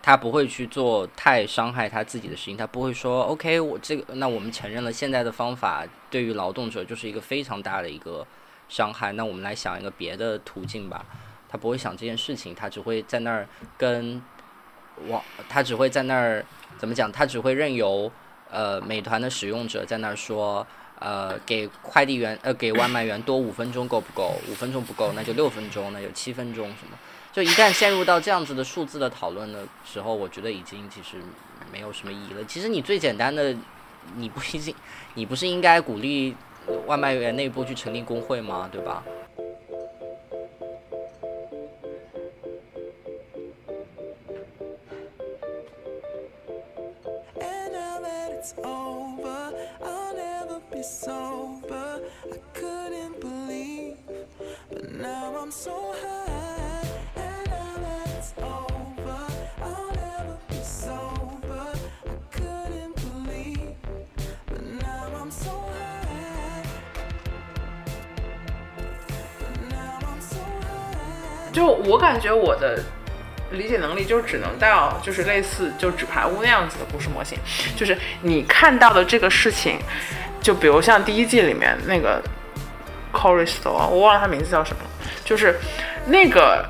[0.00, 8.24] 他不会去做太伤害他自己的事情，他不会说 OK，我这个那我们承认了现在的方法对于劳动者就是一个非常大的一个
[8.68, 11.04] 伤害，那我们来想一个别的途径吧。
[11.48, 14.22] 他不会想这件事情，他只会在那儿跟
[15.08, 16.46] 网，他只会在那儿
[16.78, 17.10] 怎么讲？
[17.10, 18.08] 他只会任由
[18.48, 20.64] 呃美团的使用者在那儿说，
[20.98, 24.34] 呃给快递员呃给外卖员多五分钟够不够？
[24.50, 26.98] 五分钟不够，那就六分钟，那就七分钟什么？
[27.32, 31.18] 就一旦陷入到这样子的数字的讨论的时候，我觉得已经其实
[31.70, 32.42] 没有什么意义了。
[32.46, 33.54] 其实你最简单的，
[34.14, 34.74] 你不一定，
[35.14, 36.34] 你不是应该鼓励
[36.86, 38.68] 外卖员内部去成立工会吗？
[38.72, 39.04] 对吧？
[50.85, 52.01] sober.
[52.25, 53.97] I couldn't believe,
[54.69, 56.87] but now I'm so high.
[57.15, 59.27] And now that it's over,
[59.61, 61.73] I'll never be sober.
[62.05, 63.75] I couldn't believe,
[64.47, 66.63] but now I'm so high.
[69.39, 71.51] But now I'm so high.
[71.53, 72.83] 就我感觉我的
[73.51, 77.37] 理解能力就只能到就是类似就纸牌屋那样子的故事模型，
[77.75, 79.77] 就是你看到的这个事情，
[80.46, 82.22] 就比如像第一季里面那个
[83.12, 84.82] Coristo 啊，我忘了他名字叫什么，
[85.24, 85.58] 就是
[86.06, 86.64] 那个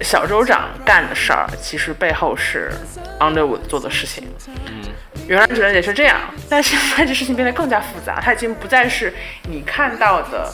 [0.00, 2.70] 小州长干的事儿，其实背后是
[3.18, 4.28] Underwood 做的事情。
[4.68, 4.80] 嗯
[5.26, 9.12] 原来只能也是这样，但现在这事情变得更加复杂，它已经不再是
[9.48, 10.48] 你看到的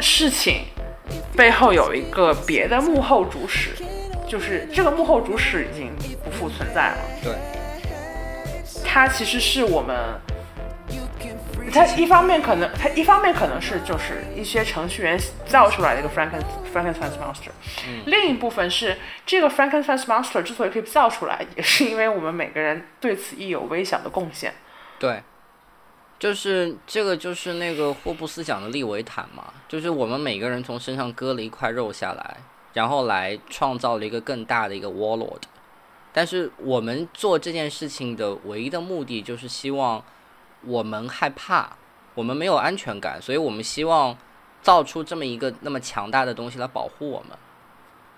[0.00, 0.64] 事情
[1.36, 3.70] 背后有一个别的幕后主使，
[4.26, 5.92] 就是这个幕后主使已经
[6.24, 6.96] 不复存在了。
[7.22, 7.32] 对，
[8.84, 9.96] 它其实是我们，
[11.72, 16.40] 它一方面可能，它一方面可能是就是一些程序员造出来的一个 Franken
[16.72, 17.50] Frankenstein monster，、
[18.06, 18.96] 另一部分是
[19.26, 24.54] 这个 Frankenstein monster 之所以可以造出来，也是因为我们每个人对此亦有微小的贡献。
[24.98, 25.22] 对，
[26.18, 32.36] 就是这个就是那个霍布斯讲的利维坦嘛，就是我们每个人从身上割了一块肉下来，
[32.72, 35.42] 然后来创造了一个更大的一个 warlord。
[36.12, 40.02] 但是我们做这件事情的唯一的目的就是希望
[40.66, 41.76] 我们害怕，
[42.14, 44.16] 我们没有安全感，所以我们希望
[44.60, 47.38] 造出这么一个那么强大的东西来保护我们。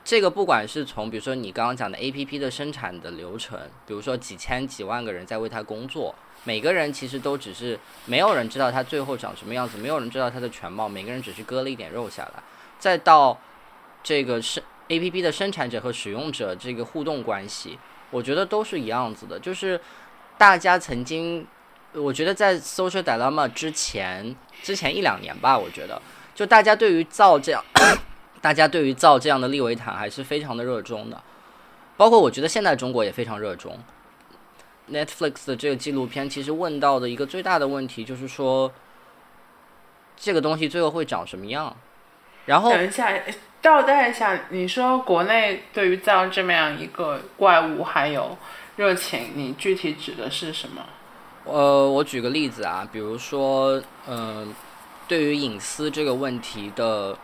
[0.05, 12.43] 这个不管是从比如说你刚刚讲的 A P P 的生产的流程，比如说几千几万个人在为它工作，每个人其实都只是没有人知道它最后长什么样子，没有人知道它的全貌，每个人只是割了一点肉下来，
[12.79, 13.39] 再到
[14.03, 17.79] 这个生 A P P 的生产者和使用者这个互动关系，
[18.11, 19.79] 我觉得都是一样子的，就是
[20.39, 21.47] 大家曾经，
[21.95, 26.01] 我觉得在 Social Dilemma 之前之前一两年吧，我觉得
[26.35, 27.65] 就大家对于造这样。
[28.41, 31.21] 大家对于造这样的利维坦还是非常的热衷的，
[31.97, 33.77] 包括我觉得现在中国也非常热衷。
[34.93, 38.73] Netflix 的这个纪录片其实问到的一个最大的问题就是说，
[40.17, 41.77] 这个东西最后会长什么样？
[42.47, 43.13] 然后等一下，
[43.61, 48.39] 倒带一下，你说国内对于造这么样一个怪物还有
[48.77, 50.87] 热情，你具体指的是什么？
[51.45, 54.55] 呃，我举个例子啊，比如说，嗯、
[55.07, 57.17] 对于隐私这个问题的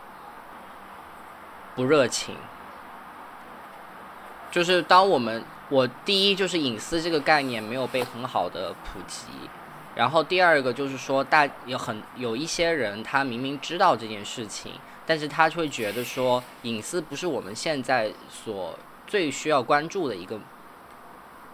[1.75, 2.35] 不热情，
[4.49, 9.27] 就是当我们我第一就是隐私这个概念没有被很好的普及，
[9.93, 14.71] 然后第二个就是说大有很有一些人他明明知道这件事情，
[15.05, 20.39] 但是他会觉得说隐私不是我们现在所最需要关注的一个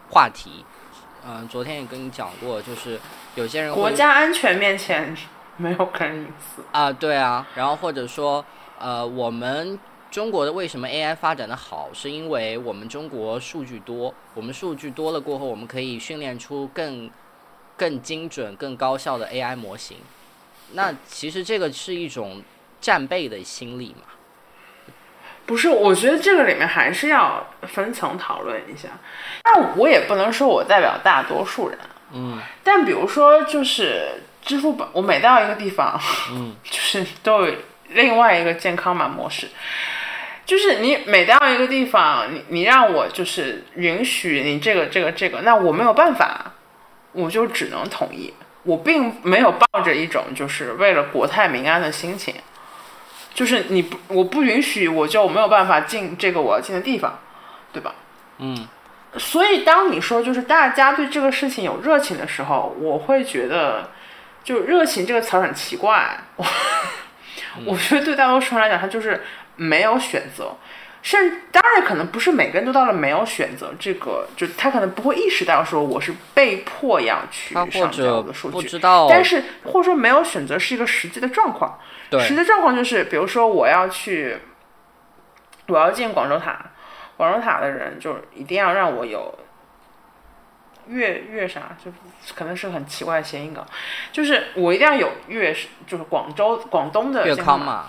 [0.10, 0.64] 话题。
[1.26, 3.00] 嗯、昨天也跟你讲过，就是
[3.36, 5.16] 有些人国家安全面前
[5.58, 6.64] 没有个人隐私。
[6.72, 8.44] 啊，对啊，然后或者说，
[8.80, 9.78] 呃，我们
[10.10, 17.10] 中国的为什么 AI 发展的好，是因为我们中国数据多，我们数据多了过后，我们可以训练出更
[17.78, 19.98] 更精准、更高效的 AI 模型。
[20.74, 22.42] 那其实这个是一种
[22.80, 24.08] 战备的心理嘛？
[25.52, 28.88] 不是，我觉得这个里面还是要分层讨论一下。
[29.44, 31.78] 那我也不能说我代表大多数人。
[32.14, 36.00] 嗯但比如说，就是支付宝，我每到一个地方，
[36.32, 37.54] 嗯 就是都有
[37.90, 39.50] 另外一个健康码模式。
[40.46, 46.54] 就是你每到一个地方，你你让我就是允许你这个这个这个，那我没有办法，
[47.12, 48.34] 我就只能同意。
[48.64, 52.34] 我并没有抱着一种就是为了国泰民安的心情，
[53.34, 57.20] 就是你不我不允许，我就没有办法进这个我要进的地方，
[57.72, 57.96] 对吧？
[58.40, 58.68] 嗯
[59.18, 63.90] 所以当你说就是大家对这个事情有热情的时候，我会觉得，
[64.42, 66.18] 就热情这个词儿很奇怪。
[66.38, 66.46] 我
[67.68, 69.22] 我觉得对大多数人来讲，他就是
[69.58, 70.56] 没有选择，
[71.02, 81.80] 甚当然可能不是每个人都到了没有选择这个，就他可能不会意识到说我是被迫要去上交者的数据，不知道，但是或者说没有选择是一个实际的状况。
[82.20, 84.38] 实，际状况就是，比如说我要去，
[85.68, 86.72] 我要进广州塔，
[87.16, 89.34] 广州塔的人就一定要让我有
[90.88, 91.90] 粤粤啥，就
[92.36, 93.66] 可能是很奇怪的谐音梗，
[94.12, 95.56] 就是我一定要有粤，
[95.88, 97.86] 就是广州广东的粤，康码，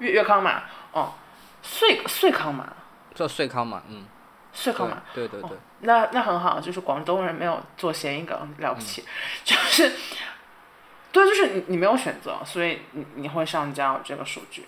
[0.00, 1.12] 粤粤康码，哦，
[1.62, 2.72] 穗穗康码，
[3.14, 4.04] 做穗康码，嗯，
[4.52, 9.04] 穗康码，对对对对，那那很好，就是广东人没有做谐音梗，了不起，
[9.44, 9.92] 就是，
[11.12, 14.66] 对，就是你你没有选择，所以你你会上交这个数据。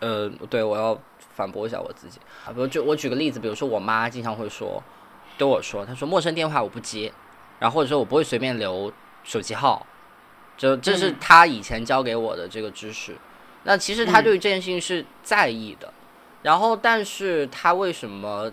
[0.00, 1.00] 呃，对，我要
[1.36, 2.18] 反驳一下我自己。
[2.44, 2.50] 啊。
[2.52, 4.82] 比如就我举个例子，比如说我妈经常会说，
[5.38, 7.12] 对我说，她说陌生电话我不接，
[7.60, 9.86] 然后或者说我不会随便留手机号，
[10.56, 11.16] 就这是嗯。
[11.20, 13.16] 她以前教给我的这个知识。
[13.62, 14.24] 那其实她嗯。
[14.24, 15.92] 对于这件事情是在意的，
[16.42, 18.52] 然后但是他为什么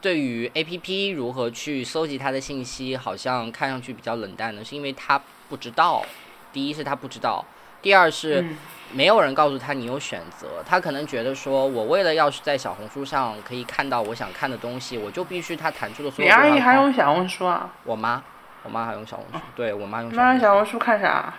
[0.00, 4.64] 对于 A P P 如何去搜集他的信息，好像看上去比较冷淡呢？
[4.64, 6.04] 是因为他不知道，
[6.52, 7.44] 第一是他不知道，
[7.80, 8.40] 第二是。
[8.42, 8.56] 嗯
[8.94, 17.70] 没有人告诉他你有选择，他可能觉得说，我为了要是在小红书上可以看到我想看的东西，我就必须他弹出的所你有对话阿姨还用小红书啊？
[17.84, 18.22] 我妈，
[18.62, 21.32] 我妈还用小红书，对我妈用妈用小红书小红书看啥？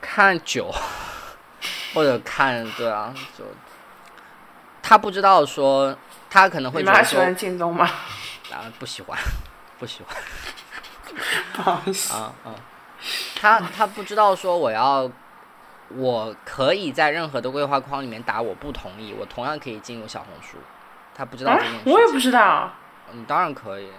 [0.00, 0.72] 看酒，
[1.92, 3.44] 或者看对啊，就
[4.88, 5.94] 他不知道说，
[6.30, 7.84] 他可能会觉得说你妈喜欢靳东吗？
[8.50, 9.18] 啊不喜欢，
[9.78, 10.16] 不喜欢。
[11.52, 12.54] 不好意思，啊啊，
[13.38, 15.10] 他他不知道说我要，
[15.94, 20.56] 我可以在任何的对话框里面打我不同意，我同样可以进入小红书。
[21.14, 21.92] 他不知道啊这件事情。
[21.92, 22.70] 我也不知道，
[23.12, 23.90] 你，当然可以。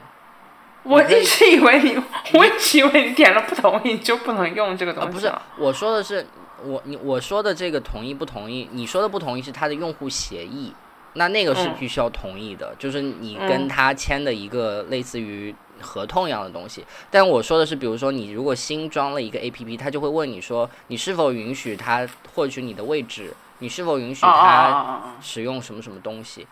[0.83, 2.01] 我一直以为你，
[2.33, 6.25] 我一直以为你点了不同意你就不能用这个啊，不是东西了。，我说的是
[6.65, 10.73] 我你我说的这个同意不同意，你说的不同意是他的用户协议，
[11.13, 16.85] 那那个是嗯必须要同意的，就是你跟嗯他签的一个类似于合同一样的东西。
[17.09, 26.45] 但我说的是，比如说你如果新装了一个 APP，他就会问你说，你是否允许他获取你的位置，你是否允许他使用什么什么东西，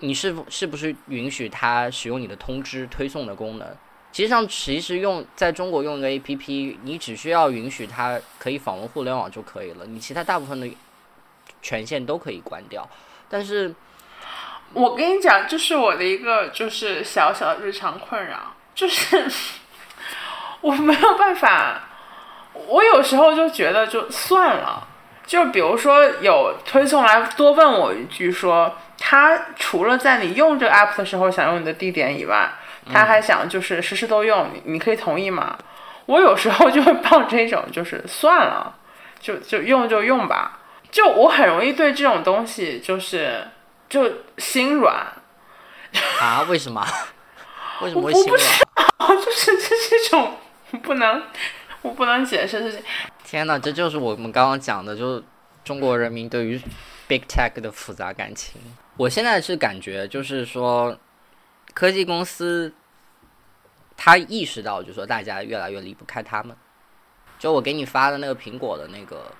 [0.00, 3.68] 你是否是不是允许他使用你的通知推送的功能？
[4.16, 9.84] 实际上，其实用在中国用一个 A P P，你只需要允许它可以访问互联网就可以了。
[9.84, 10.66] 你其他大部分的
[11.60, 12.88] 权限都可以关掉。
[13.28, 13.74] 但是
[14.72, 19.22] 我跟你讲，这是我的一个就是小小的日常困扰，就是
[20.62, 21.82] 我没有办法，
[22.68, 24.88] 我有时候就觉得就算了，
[25.26, 32.50] 就比如说有推送来多问我一句说，他除了在你用这个 app 的时候想用你的地点以外，
[32.92, 35.56] 他还想就是时时都用，你你可以同意吗？
[36.06, 38.76] 我有时候就会抱着一种就是算了，
[39.20, 40.60] 就就用就用吧，
[40.90, 43.48] 就我很容易对这种东西就是
[43.88, 45.06] 就心软。
[46.20, 46.86] 啊，为什么？
[47.82, 48.88] 为什么会我不心软？
[48.98, 50.36] 哦，就是这是一种
[50.82, 51.22] 不能
[51.82, 52.84] 我不能解释的事情。
[53.24, 55.22] 天呐，这就是我们刚刚讲的，就是
[55.64, 56.60] 中国人民对于
[57.08, 58.60] big tech 的复杂感情。
[58.96, 60.96] 我现在是感觉，就是说，
[61.76, 62.72] 科技公司
[63.98, 66.56] 他意识到，就是说大家越来越离不开他们。
[67.38, 69.30] 就我给你发的那个苹果的那个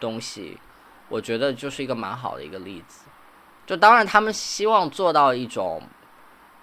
[0.00, 0.58] 东西，
[1.10, 3.04] 我觉得就是一个蛮好的一个例子。
[3.66, 5.82] 就当然他们希望做到一种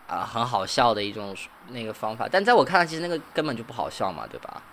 [0.07, 1.35] 啊、很好笑的一种
[1.67, 4.63] 那个方法，但在我看来，其实那个根本就不好笑嘛，对吧？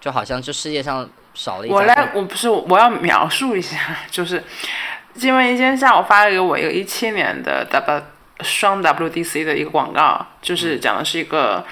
[0.00, 3.76] 就好像这世界上少了一我来，我不是我要描述一下，
[4.08, 4.42] 就是
[5.14, 8.02] 因为今天下午发了给我一个一七年的 W
[8.42, 11.64] 双 WDC 的一个广告，就是讲的是一个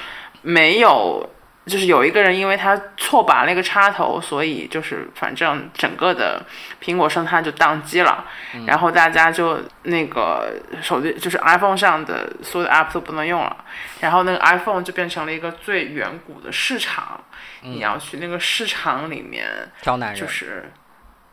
[0.42, 1.28] 没有，
[1.66, 6.44] 就是有一个人因为他错把那个插头，所以就是反正整个的
[6.82, 8.24] 苹果生态就宕机了，
[8.66, 13.56] 然后大家就那个手机就是 iPhone 上的所有的 app 都不能用了，
[14.00, 17.20] 然后那个 iPhone 就变成了一个最远古的市场，
[17.62, 19.46] 你要去那个市场里面
[19.82, 20.72] 挑男人，就是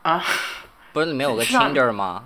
[0.02, 0.22] 啊，
[0.92, 2.26] 不是里面有个 Tinder 吗？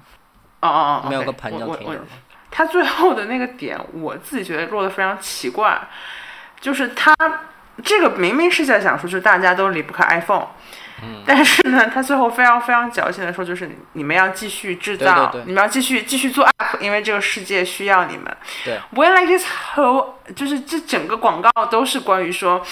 [0.62, 2.08] 哦哦哦，里面有个朋友我我 Tinder 我吗？
[2.52, 5.80] 他最后的那个点，我自己觉得落得非常奇怪，
[6.60, 7.16] 就是他
[7.84, 10.48] 这个明明是在讲说，就是大家都离不开 iPhone，
[11.02, 18.26] 嗯但是呢，他最后非常非常矫情的说，就是你你们要继续制造，对对对你们要继续继续做 app，因为这个世界需要你们。
[18.66, 19.46] 对，When like this
[19.76, 22.66] whole，就是这整个广告都是关于说，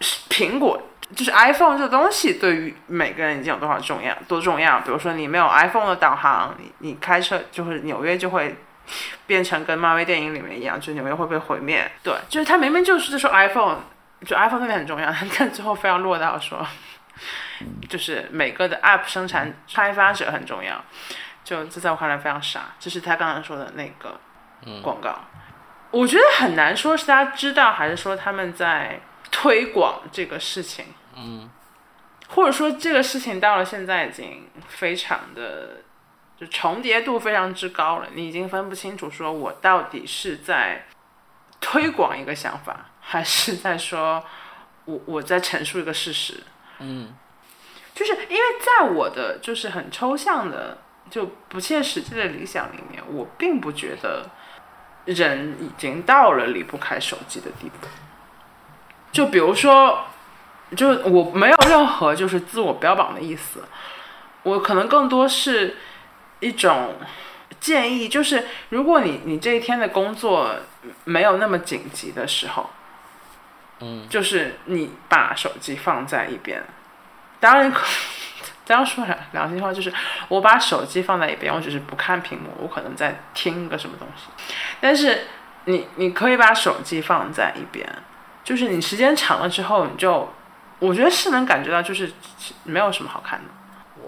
[0.00, 0.80] 是苹果
[1.16, 4.80] 就是 iPhone 这个东西对于每个人已经有多少重要多重要。
[4.80, 8.56] 比如说你没有 iPhone 的导航，你你开车就是纽约就会
[9.26, 11.90] 变成跟漫威电影里面一样，就是纽约会被毁灭。
[12.02, 13.78] 对，就是他明明就是说 iPhone，
[14.24, 16.66] 就 iPhone 那边很重要，但最后非要落到说，
[17.88, 20.82] 就是每个的 App 生产开发者很重要。
[21.44, 24.18] 就这在我看来非常傻，这是他刚才说的那个
[24.82, 25.14] 广告。
[25.90, 30.86] 我觉得很难说是大家知道，还是说他们在推广这个事情。
[31.14, 31.48] 嗯，
[32.30, 35.82] 或者说这个事情到了现在已经非常的
[36.44, 40.84] 就重叠度非常之高了，你已经分不清楚说我到底是在
[41.58, 44.22] 推广一个想法，还是在说
[44.84, 46.42] 我我在陈述一个事实。
[46.80, 47.14] 嗯，
[47.94, 50.76] 就是因为在我的就是很抽象的
[51.08, 54.28] 就不切实际的理想里面，我并不觉得
[55.06, 57.86] 人已经到了离不开手机的地步。
[59.12, 60.06] 就比如说，
[60.76, 63.62] 就我没有任何就是自我标榜的意思，
[64.42, 65.76] 我可能更多是
[66.40, 66.94] 一种
[67.60, 70.54] 建议，就是如果你你这一天的工作
[71.04, 72.70] 没有那么紧急的时候，
[73.80, 76.62] 嗯，就是你把手机放在一边，
[77.40, 77.84] 当然可。
[78.66, 79.92] 这样说良良心话，就是
[80.28, 84.28] 我把手机放在一边，我只是不看屏幕，我可能在听个什么东西。
[84.80, 85.26] 但是
[85.66, 87.86] 你你可以把手机放在一边，
[88.42, 90.32] 就是你时间长了之后，你就
[90.78, 92.10] 我觉得是能感觉到，就是
[92.62, 93.44] 没有什么好看的。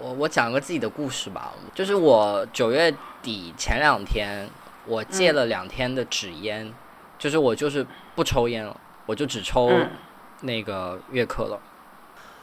[0.01, 4.47] 我我讲个自己的故事吧，就是我九月底前两天，
[4.85, 6.73] 我戒了两天的纸烟，
[7.17, 7.85] 就是我就是
[8.15, 9.89] 不抽烟了，我就只抽嗯。
[10.41, 11.59] 那个月克了。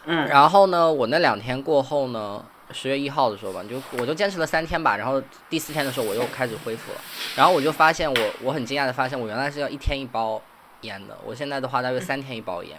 [0.07, 0.27] 嗯。
[0.27, 7.01] 然后呢，我那两天过后呢，十月一号的时候吧，就我就坚持了三天吧，然后第四天的时候我又开始恢复了，
[7.37, 10.43] 然后我就发现我我很惊讶的发现，我原来是要一天一包
[10.81, 12.77] 烟的，我现在的话大约三天一包烟，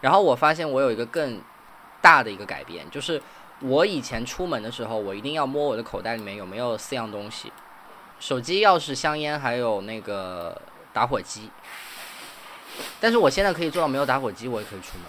[0.00, 1.40] 然后我发现我有一个更
[2.00, 3.20] 大的一个改变，就是
[3.62, 7.50] 我以前出门的时候，我一定要摸我的口袋里面有没有四样东西，
[8.20, 10.60] 手机、钥匙、香烟，还有那个
[10.92, 11.50] 打火机，
[13.00, 15.06] 但是我现在可以做到没有打火机我也可以出门。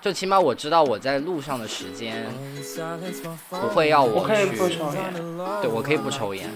[0.00, 2.26] 就起码我知道我在路上的时间
[3.48, 5.14] 不会要我去，不抽烟。
[5.62, 6.50] 对我可以不抽烟。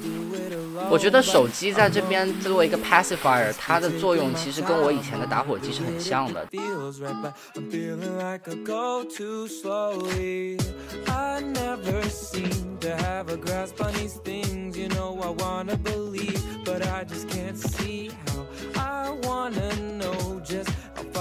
[0.91, 6.47] 我觉得手机在这边作为一个 pacifier，它的作用其实跟我以前的打火机是很像的。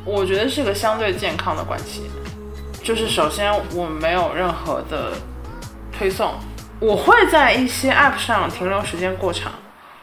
[0.05, 2.09] 我觉得是个相对健康的关系。
[2.87, 5.11] 就是首先我没有任何的
[5.91, 6.35] 推送，
[6.79, 9.51] 我会在一些 app 上停留时间过长，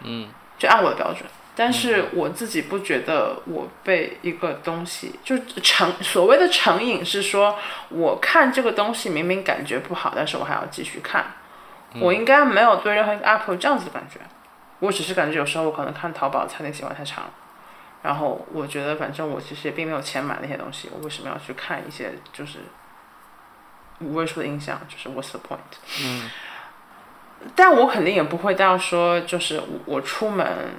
[0.03, 0.29] 嗯，
[0.59, 1.25] 就按我的标准。
[1.57, 7.57] 但是我自己不觉得我被一个东西就成所谓的成瘾是说，
[7.89, 11.25] 我看这个东西明明感觉不好，但是我还要继续看。
[12.03, 14.21] 我应该没有对任何一个 app 有这样子的感觉，
[14.81, 17.25] 我只是感觉有时候我可能看淘宝猜点喜欢太长，
[18.05, 22.59] 然后我觉得反正我其实也并没有钱买那些东西，我为什么要去看一些就是
[24.01, 24.79] 五位数的印象？
[24.87, 25.59] 就是 What's the point？
[26.03, 26.29] 嗯，
[27.57, 30.75] 但我肯定也不会到说，就是我我出门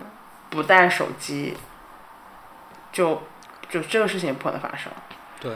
[0.51, 1.57] 不带手机，
[2.91, 3.23] 就
[3.69, 4.91] 就这个事情也不可能发生。
[5.41, 5.51] 对，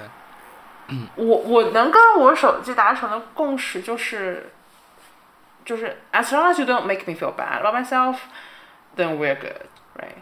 [1.15, 4.51] 我我能跟我手机达成的共识就是，
[5.63, 8.17] 就是 as long as you don't make me feel bad about myself,
[8.97, 10.15] then we're good, right？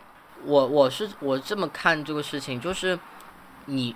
[0.48, 2.98] 我我是我这么看这个事情，就是
[3.66, 3.93] 你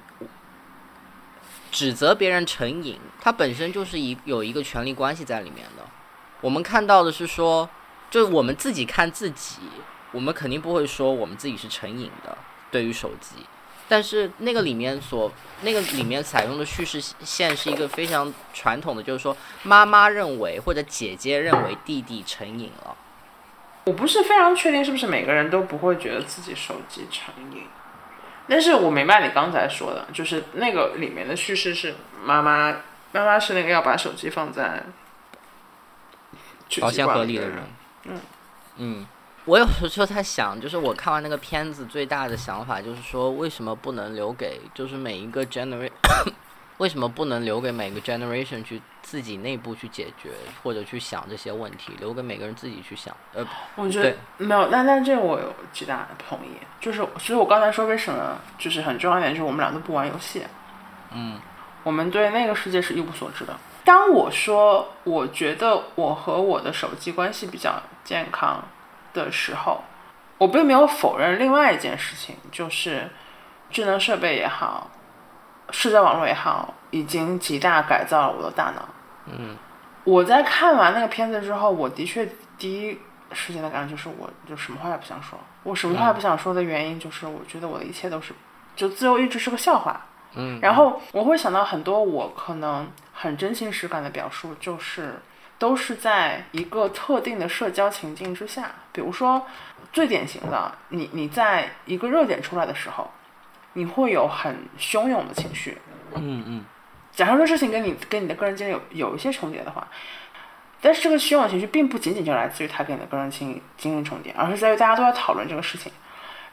[1.72, 5.86] 指责别人成瘾，它本身就是一有一个权力关系在里面的。
[6.41, 7.70] 我们看到的是说，
[8.10, 9.60] 就是我们自己看自己，
[10.12, 12.38] 我们肯定不会说我们自己是成瘾的，
[12.70, 13.45] 对于手机。
[13.88, 15.32] 但是那个里面所
[15.62, 22.95] 那个里面采用的叙事线是一个非常传统的，就是说妈妈认为或者姐姐认为弟弟成瘾了。
[23.86, 27.67] 我不是非常确定是不是每个人都不会觉得自己手机成瘾，
[28.47, 32.75] 但是我明白你刚才说的，就是那个里面的叙事是妈妈，
[33.11, 34.84] 妈妈是那个要把手机放在
[36.79, 37.57] 保鲜盒里的人。
[38.05, 38.21] 嗯。
[38.77, 39.05] 嗯，
[39.45, 45.89] 我有时候在想，就是我看完那个片子，最大的想法就是说，为什么不能留给就是每一个 generation，
[46.82, 50.32] 为什么不能留给每个 generation 去自己内部去解决
[50.63, 53.15] 或者去想这些问题，留给每个人自己去想？
[53.36, 60.43] 呃，我觉得没有，但但这个我有极大的同意，就是所以我刚才说为什么就是很重要一点，就是我们俩都不玩游戏，
[61.11, 61.39] 嗯，
[61.84, 63.55] 我们对那个世界是一无所知的。
[63.86, 68.63] 当我说我觉得我和我的手机关系比较健康
[69.13, 69.84] 的时候，
[70.39, 73.07] 我并没有否认另外一件事情，就是
[73.69, 74.89] 智能设备也好，
[75.72, 78.88] 社交网络也好，已经极大改造了我的大脑。
[79.26, 79.55] 嗯，
[80.03, 82.99] 我在看完那个片子之后，我的确第一
[83.32, 85.39] 时间的感觉就是，我就什么话也不想说。
[85.63, 88.34] 我什么话也不想说的原因就是，我觉得我的一切都是，
[88.76, 90.05] 就自由意志是个笑话。
[90.34, 95.22] 嗯，然后我会想到很多我可能很真情实感的表述，就是
[95.59, 99.45] 都是在一个特定的社交情境之下，比如说
[99.93, 103.11] 最典型的，你你在一个热点出来的时候，
[103.74, 105.78] 你会有很汹涌的情绪，
[106.15, 106.65] 嗯嗯。
[107.11, 109.88] 假如这事情跟你跟你的个人经历有有一些重叠的话，
[110.80, 115.91] 但是这个汹涌情绪并不仅仅就来自于他跟你的个人经经历重叠，而是在于大家都在讨论这个事情，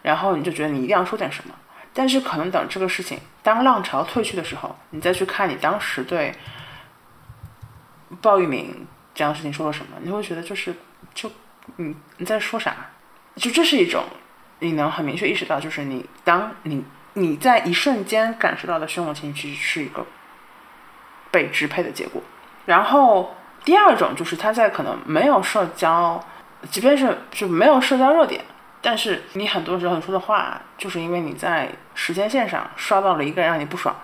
[0.02, 1.54] 然后你就觉得你一定要说点什么，
[1.94, 6.34] 但是可能等这个事情当浪潮退去的时候，你再去看你当时对
[8.20, 10.74] 鲍玉明这样的事情说了什么，你会觉得就是
[11.14, 11.30] 就
[11.76, 12.74] 你你在说啥？
[13.36, 14.02] 就这是一种
[14.58, 16.84] 你能很明确意识到，就是你当你
[17.20, 20.06] 你在一瞬间感受到的汹涌情绪是一个
[21.30, 22.22] 被支配的结果。
[22.66, 26.22] 然后第二种就是他在可能没有社交，
[26.70, 28.44] 即便是就没有社交热点，
[28.80, 33.96] 但是你很多时候你说的话，就是因为你在时间线上刷到了一个人让你不爽，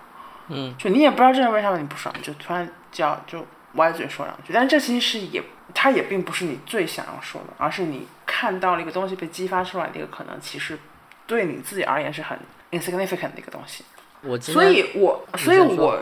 [0.49, 5.43] 嗯，就你也不知道这人为什么你不爽，就突然叫就歪嘴说两句，但这其实是也，
[5.75, 10.79] 他也并不是你最想要说的，而是你看到了一个东西被激发出来的一个可能，其实
[11.27, 12.39] 对你自己而言是很
[12.79, 13.85] insignificant 的一个东西。
[14.23, 15.99] 我所以我，所以我，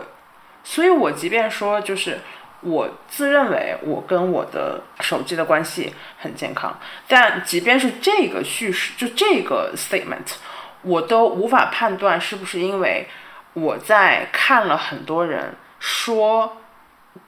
[0.63, 2.19] 所以我即便说，就是
[2.61, 10.35] 我自认为我跟我的手机的关系很健康，但即便是这个叙事，就这个 statement，
[10.81, 13.07] 我都无法判断是不是因为
[13.53, 16.57] 我在看了很多人说。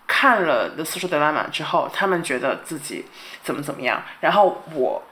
[0.07, 3.05] 看了《The Social Dilemma》之后，他们觉得自己
[3.43, 5.03] 怎么怎么样，然后我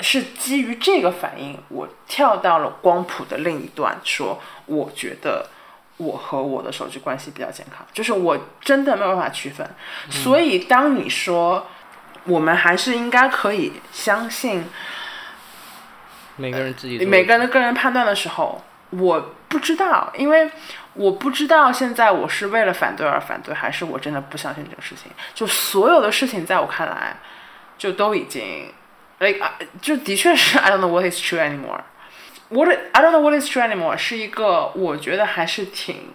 [0.00, 5.48] 是基于这个反应，我跳到了光谱的另一端，说我觉得
[5.96, 9.68] 我和我的手机关系比较健康，就是我真的没有办法区分。
[10.10, 11.66] 所以当你说
[12.24, 14.66] 我们还是应该可以相信
[16.36, 20.50] 每个人自己做每个人的个人判断的时候，我不知道，因为
[20.92, 25.10] 我不知道现在我是为了反对而反对，还是我真的不相信这个事情。
[25.34, 27.16] 就所有的事情在我看来，
[27.78, 28.70] 就都已经
[29.18, 31.82] ，like，啊就的确是 I don't know what is true anymore。
[32.48, 36.14] What I don't know what is true anymore 是一个我觉得还是挺，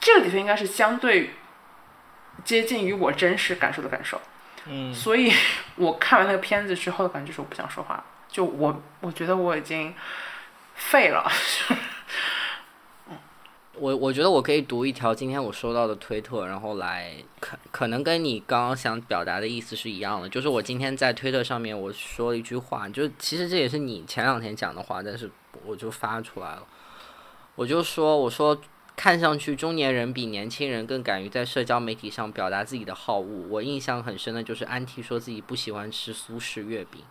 [0.00, 1.30] 这个的确应该是相对
[2.44, 4.20] 接近于我真实感受的感受。
[4.66, 5.32] 嗯，所以
[5.74, 9.92] 我看完那个片子之后的感觉就是我不想说话，就我我觉得我已经
[10.76, 11.28] 废了。
[13.82, 25.28] 我我觉得我可以读一条今天我收到的推特，然后来可可能跟你刚刚想表达的意思是一样的，就是我今天在推特上面我说了一句话，就其实这也是你前两天讲的话，但是
[25.66, 26.64] 我就发出来了，
[27.56, 28.56] 我就说我说
[28.94, 37.02] 看上去中年人比年轻人更敢于在社交媒体上表达自己的好恶，我印象很深的就是安提说自己不喜欢吃苏式月饼。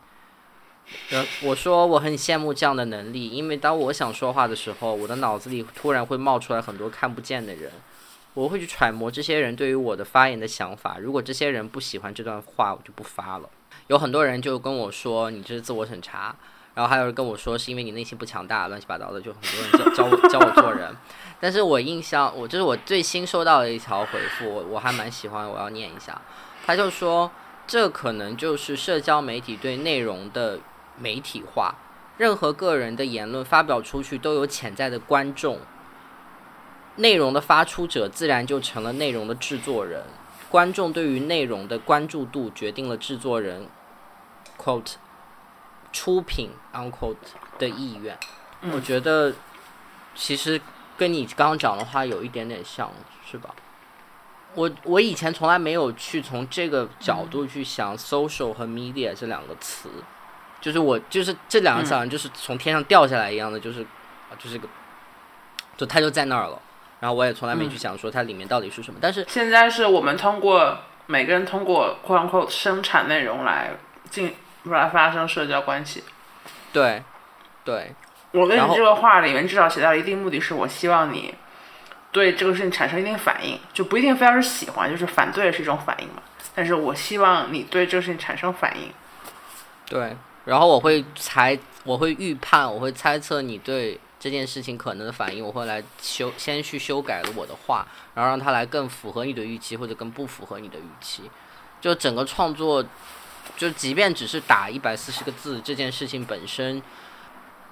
[1.11, 7.71] 呃，我说我很羡慕这样的能力，因为当我想说话的时候，我的脑子里突然会冒出来很多看不见的人，
[8.33, 10.97] 我会去揣摩这些人对于我的发言的想法。
[10.99, 13.49] 如果这些人不喜欢这段话，我就不发了。
[13.87, 16.33] 有很多人就跟我说你这是自我审查，
[16.75, 20.95] 然后还有人跟我说是因为你内心不强大，乱七八糟的，就很多人教教我教我做人。
[21.41, 26.21] 但是我印象，我这是我最新收到的一条回复，我我还蛮喜欢，我要念一下。
[26.65, 27.29] 他就说，
[27.67, 30.59] 这可能就是社交媒体对内容的
[31.01, 31.75] 媒体化，
[32.17, 35.59] 任何个人的言论发表出去都有潜在的观众，
[36.97, 40.05] 内容的发出者自然就成了内容的制作人，
[40.49, 43.67] 观众对于内容的关注度决定了制作人。
[44.57, 44.93] quote
[45.91, 47.15] 出品 unquote
[47.57, 48.15] 的意愿。
[48.71, 49.33] 我觉得
[50.13, 50.61] 其实
[50.95, 52.91] 跟你刚刚讲的话有一点点像，
[53.25, 53.55] 是吧？
[54.53, 59.89] 我我以前从来没有去从这个角度去想 social 和 media 这两个词，
[60.61, 64.67] 就是我就是这两个词好像就是从天上掉下来一样的，就是啊就是个，
[65.75, 66.57] 就它就在那儿了。
[66.99, 73.71] 然后我也从来没去想说它里面到底是什么，但是现在是我们通过每个人通过 “quote unquote” 生产内容来
[74.09, 74.35] 进
[74.65, 76.03] 来发生社交关系。
[76.71, 77.03] 对
[77.65, 77.91] 对
[78.33, 81.33] 我跟你这个话里面至少写到了一定目的是，我希望你
[82.11, 86.21] 对这个事情产生一定反应，就不一定非要是喜欢，就是反对是一种反应嘛。
[86.53, 88.91] 但是我希望你对这个事情产生反应。
[89.87, 90.15] 对，
[90.51, 101.31] 然后我会猜，我会预判，我会猜测你对这件事情可能的反应，我会来修，先去修改了我的话，然后让它来更符合你的预期，或者更不符合你的预期。
[101.79, 102.83] 就整个创作，
[103.55, 106.83] 就即便只是打一百四十个字，这件事情本身，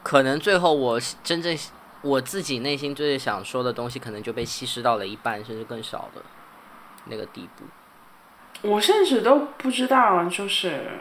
[0.02, 1.60] 可能最后我真正
[2.02, 6.22] 我自己内心最想说的东西，可能就被稀释到了一半，甚至更少的
[7.08, 7.66] 那个地步。
[8.62, 10.92] 我甚至都不知道，就是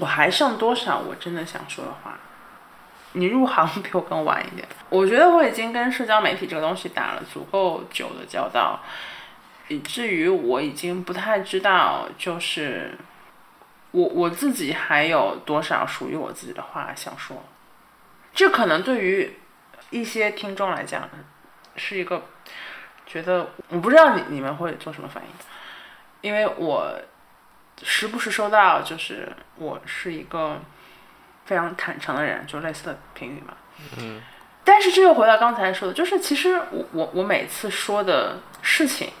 [0.00, 2.18] 我还剩多少我真的想说的话。
[3.16, 8.80] 你入行比我更晚一点，我觉得我已经跟社交媒体这个东西打了足够久的交道，
[9.68, 12.98] 以至于我已经不太知道，就是
[13.92, 17.40] 我我自己还有多少属于我自己的话想说。
[18.32, 19.38] 这可能对于
[19.90, 21.08] 一些听众来讲
[21.76, 22.20] 是一个
[23.06, 25.30] 觉得，我不知道你你们会做什么反应，
[26.20, 27.00] 因为我
[27.84, 30.60] 时不时收到，就是我是一个
[31.44, 33.54] 非常坦诚的人，就类似的评语嘛。
[33.98, 34.20] 嗯。
[34.64, 39.12] 但是这又回到刚才说的，就是其实我我我每次说的事情，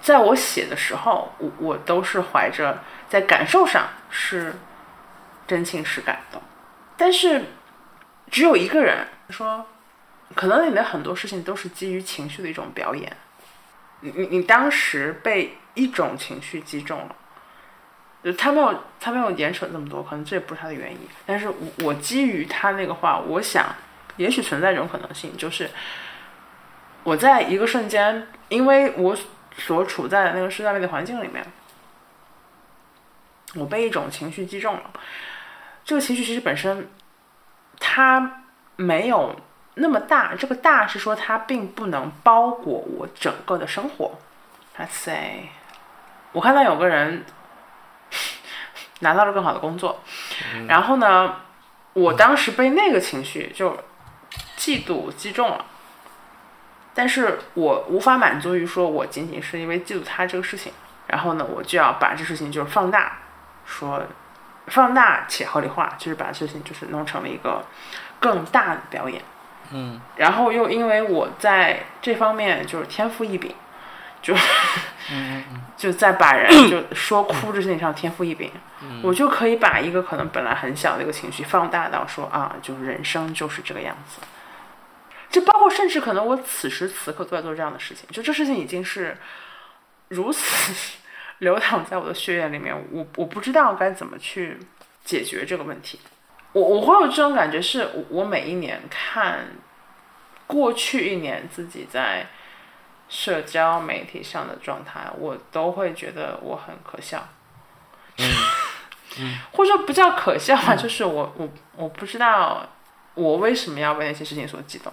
[0.00, 4.54] 在我写的时候，我我都是怀着在感受上是
[5.46, 6.40] 真情实感的，
[6.96, 7.44] 但是
[8.30, 9.66] 只有一个人说，
[10.34, 13.14] 可能你的很多事情都是基于情绪的一种表演，
[14.00, 17.16] 你你你当时被一种情绪击中了。
[18.22, 20.98] 就他没有，他没有言扯这么多，可能这也不是他的原因。
[21.24, 21.54] 但是我
[21.84, 23.74] 我基于他那个话，我想，
[24.18, 25.70] 也许存在一种可能性，就是
[27.02, 29.16] 我在一个瞬间，因为我
[29.56, 31.42] 所处在的那个社交媒体环境里面，
[33.54, 34.90] 我被一种情绪击中了。
[35.82, 36.90] 这个情绪其实本身
[37.78, 38.42] 它
[38.76, 39.34] 没有
[39.76, 44.18] 那么大，这个大是说它并不能包裹我整个的生活。
[44.76, 45.48] Let's say，
[46.32, 47.24] 我看到有个人。
[49.00, 50.00] 拿到了更好的工作，
[50.68, 51.36] 然后呢，
[51.92, 53.76] 我当时被那个情绪就
[54.56, 55.64] 嫉妒击中了，
[56.94, 60.72] 但是我无法满足于说我仅仅是因为嫉妒他这个事情，
[61.06, 63.18] 然后呢，我就要把这事情就是放大，
[63.64, 64.02] 说
[64.66, 67.64] 放大且合理化，就是把事情就是弄成了一个
[68.20, 69.22] 更大的表演，
[69.72, 73.54] 嗯，然后又因为我在这方面就是天赋异禀，
[74.22, 74.34] 就
[75.76, 78.50] 就在把人就说哭这件事情上天赋异禀。
[79.02, 84.20] 我就可以把一个可能本来很小的一个情绪放大到说啊，就是人生就是这个样子。
[85.28, 89.16] 就包括甚至可能我此时此刻都在做这样的事情，就这事情已经是
[90.08, 90.98] 如此
[91.38, 94.58] 流淌在我的血液里面，我我不知道该怎么去
[95.04, 96.00] 解决这个问题。
[96.52, 99.46] 我我会有这种感觉，是我我每一年看
[100.46, 102.26] 过去一年自己在
[103.10, 107.28] 社交媒体上的状态，我都会觉得我很可笑。
[108.16, 112.64] 嗯 或者说不叫可笑吧，就是我我我不知道
[113.14, 114.92] 我为什么要为那些事情所激动。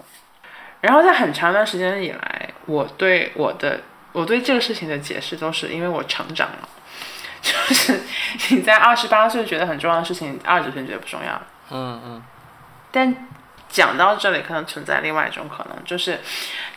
[0.80, 3.80] 然后在很长一段时间以来，我对我的
[4.12, 6.68] 我对这个事情的解释都是因为我成长了，
[7.40, 8.00] 就是
[8.50, 11.40] 你在二十八岁觉得很重要的事情，二十九岁觉得不重要。
[11.70, 12.22] 嗯嗯
[12.90, 13.28] 但
[13.68, 16.18] 讲到这里，可能存在另外一种可能，就是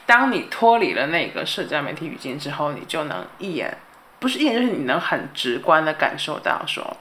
[0.05, 3.77] 当你脱离了那个社交媒体语境之后，你就能一眼，
[4.19, 6.97] 不是一眼，就是你能很直观的感受到说，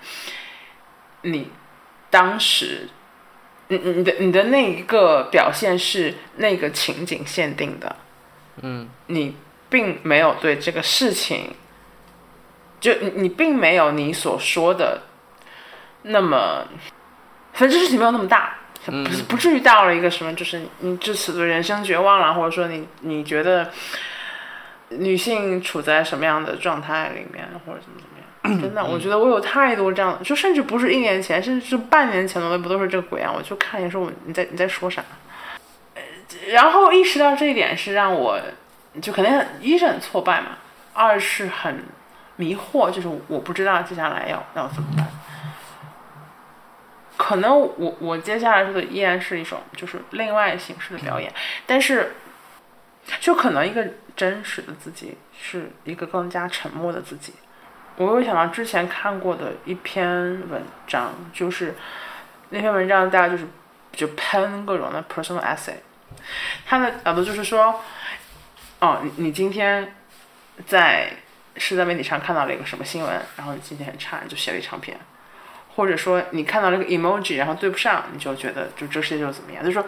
[1.23, 1.51] 你
[2.09, 2.89] 当时，
[3.69, 7.97] 你你你的你的那一个表现是那个情景限定的，
[8.63, 8.89] 嗯。
[9.07, 9.37] 你
[9.69, 11.55] 并没有对这个事情，
[12.81, 15.03] 就你你并没有你所说的
[16.03, 16.67] 那么，
[17.53, 18.93] 反正这事情没有那么大，嗯不
[19.29, 23.71] 不至于到了一个什么，就是你至此对人生绝望了，或者说你你觉得
[24.89, 28.21] 女性处在什么样的状态里面，或者怎么怎么样。
[28.63, 35.05] 真的，我觉得我有太多这样的，就甚至不是一年前，甚至是半年前的微博都是这个鬼样，我就看你说我你在你在说啥，
[35.95, 36.03] 呃
[36.49, 38.41] 然后意识到这一点是让我
[39.03, 40.57] 就肯定很一是很挫败嘛，
[40.95, 41.85] 二是很
[42.37, 45.07] 迷惑，就是我不知道接下来要要怎么办。
[47.31, 51.33] 可能我我接下来说的依然是一种就是另外形式的表演，
[51.65, 52.15] 但是
[53.21, 57.35] 就可能一个真实的自己是一个更加沉默的自己。
[57.95, 60.05] 我又想到之前看过的一篇
[60.51, 61.77] 文章，就是
[62.49, 63.47] 那篇文章大家就是
[63.93, 65.77] 就喷各种的 personal essay，
[66.67, 67.81] 他的角度就是说，
[68.81, 69.95] 哦，你你今天
[70.67, 71.13] 在
[71.55, 74.99] 社交媒体上看到了一个什么新闻，然后你心情很差，你就写了一长篇，
[75.75, 79.85] 或者说你看到了一个 emoji，然后对不上，你就觉得就这世界就怎么样，就说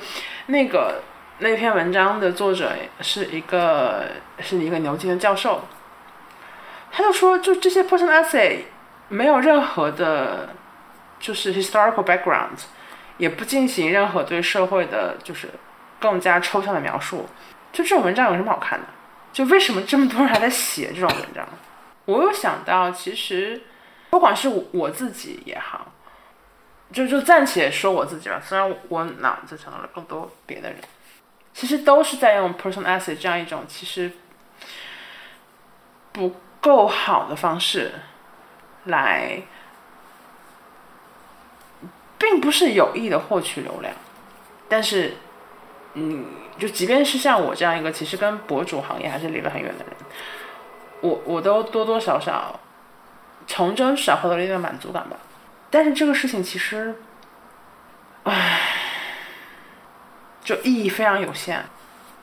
[0.47, 1.03] 那个
[1.39, 4.07] 那篇文章的作者是一个
[4.41, 5.65] 是一个牛津的教授，
[6.91, 8.61] 他就说就这些 personal essay
[9.09, 10.51] 没有任何的，
[11.19, 12.59] 就是 historical background，
[13.19, 15.49] 也不进行任何对社会的就是
[15.99, 17.29] 更加抽象的描述，
[17.73, 18.87] 就这种文章有什么好看的？
[19.33, 21.47] 就为什么这么多人还在写这种文章？
[22.05, 23.63] 我有想到，其实
[24.13, 25.87] 不管是我我自己也好，
[26.93, 30.79] 就就暂且说我自己吧，虽然我脑子想到了更多别的人，
[31.55, 34.13] 其实都是在用 personal essay 这样一种其实
[36.13, 37.93] 不够好的方式
[38.85, 39.41] 来，
[42.19, 43.95] 并不是有意的获取流量，
[44.69, 45.15] 但是，
[45.95, 46.27] 嗯，
[46.59, 49.95] 就即便是像我这样一个其实跟博主行业还是离得很远的人，
[51.01, 52.61] 我我都多多少少
[53.47, 55.17] 从中少获得了一点满足感吧。
[55.71, 56.95] 但是这个事情其实，
[58.25, 58.61] 唉，
[60.45, 61.65] 就意义非常有限。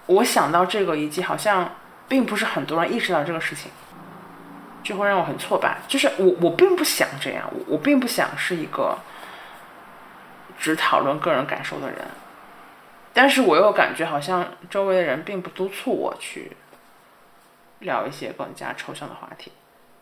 [0.05, 1.71] 我想到这个，以及好像
[2.07, 3.71] 并不是很多人意识到这个事情，
[4.83, 5.77] 就会让我很挫败。
[5.87, 8.97] 就是我我并不想这样，我我并不想是一个
[10.59, 11.99] 只讨论个人感受的人，
[13.13, 16.55] 但是我又感觉好像周围的人并不督促我去
[17.79, 19.51] 聊一些更加抽象的话题。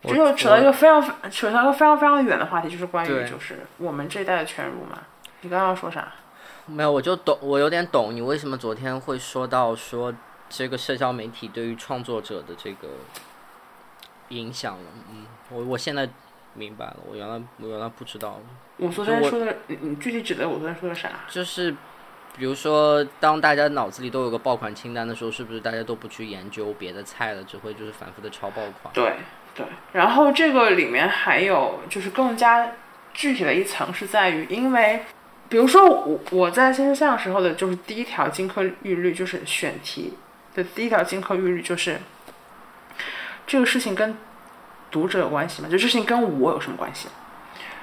[0.02, 4.98] 我这就扯到一个非常扯到一个非常非常远的话题，就是关于就是我们这一代的全儒嘛。
[5.40, 6.12] 你刚刚要说啥？
[6.66, 10.14] 没有，我就懂，我有点懂你为什么昨天会说到说
[10.48, 12.88] 这个社交媒体对于创作者的这个
[14.28, 14.84] 影响了。
[15.10, 16.08] 嗯，我我现在
[16.54, 18.40] 明白了，我原来我原来不知道，
[18.76, 21.08] 我昨天说的，你你具体指的我昨天说的啥？
[21.28, 21.74] 就是
[22.36, 28.92] 比如说，当大家脑子里都有个爆款清单的时候，是不是大家都不去研究别的菜了，只会就是反复的抄爆款？
[28.94, 29.16] 对
[29.58, 32.68] 对，然后这个里面还有就是更加
[33.12, 35.02] 具体的一层是在于，因为
[35.48, 40.16] 比如说我我在线上时候的就是第一条金科玉律，就是选题
[40.54, 41.98] 的第一条金科玉律就是
[43.48, 44.16] 这个事情跟
[44.92, 45.68] 读者有关系吗？
[45.68, 47.08] 就这事情跟我有什么关系？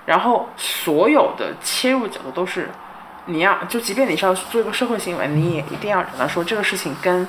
[0.05, 2.69] 然后所有的切入角度都是
[3.25, 7.27] 你要就即便你是要做一个社会新闻，你也一定要找到说这个事情跟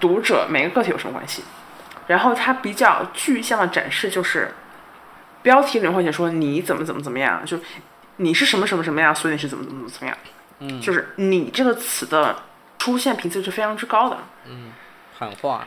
[0.00, 1.44] 读者每个个体有什么关系。
[2.06, 4.52] 然后它比较具象的展示就是，
[5.42, 7.58] 标题里面会写说你怎么怎么怎么样，就
[8.16, 10.16] 你是什么什么什么样，所以你是怎么怎么怎么样，
[10.60, 12.42] 嗯，就是你这个词的
[12.78, 14.18] 出现频次是非常之高的。
[15.18, 15.66] 喊话，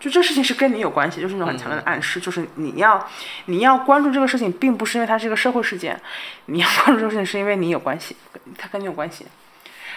[0.00, 3.08] 就这事情是跟你有关系，就是那种很强烈的暗示，就是你要
[3.46, 5.98] 你要关注这个事情，并不是因为它是一个社会事件，
[6.46, 8.16] 你要关注这个事情是因为你有关系，
[8.58, 9.26] 它跟你有关系。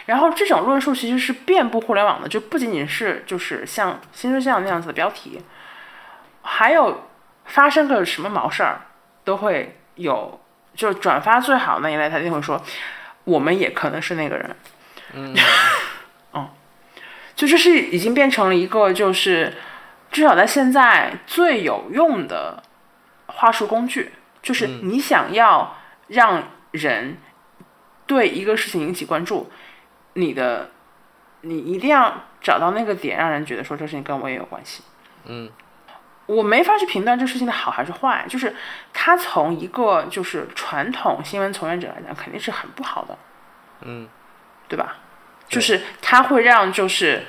[0.06, 5.42] 然后这种论述其实是遍布互联网的，就不仅仅是就是像新世相那样子的标题，
[6.50, 7.10] 还有
[7.44, 8.82] 发生个什么毛事儿
[9.26, 10.40] 都会有，
[10.74, 12.62] 就转发最好那一类，他就会说
[13.26, 14.56] 我们也可能是那个人。
[15.14, 15.36] 嗯，
[17.36, 19.54] 就这是已经变成了一个，就是
[20.10, 22.64] 至少在现在最有用的
[23.28, 25.78] 话术工具，就是你想要
[26.08, 27.18] 让人
[28.06, 29.52] 对一个事情引起关注，
[30.14, 30.72] 你的
[31.42, 34.84] 你一定要找到那个点，让人觉得说这事情跟我也有关系。
[35.26, 35.50] 嗯，
[36.28, 38.56] 我没法去评断这个事情的好还是坏，就是
[38.94, 43.18] 他从一个就是传统新闻从业者来讲，肯定是很不好的。
[43.82, 44.08] 嗯，
[44.68, 44.98] 对吧？
[45.48, 47.26] 就是他会让就是，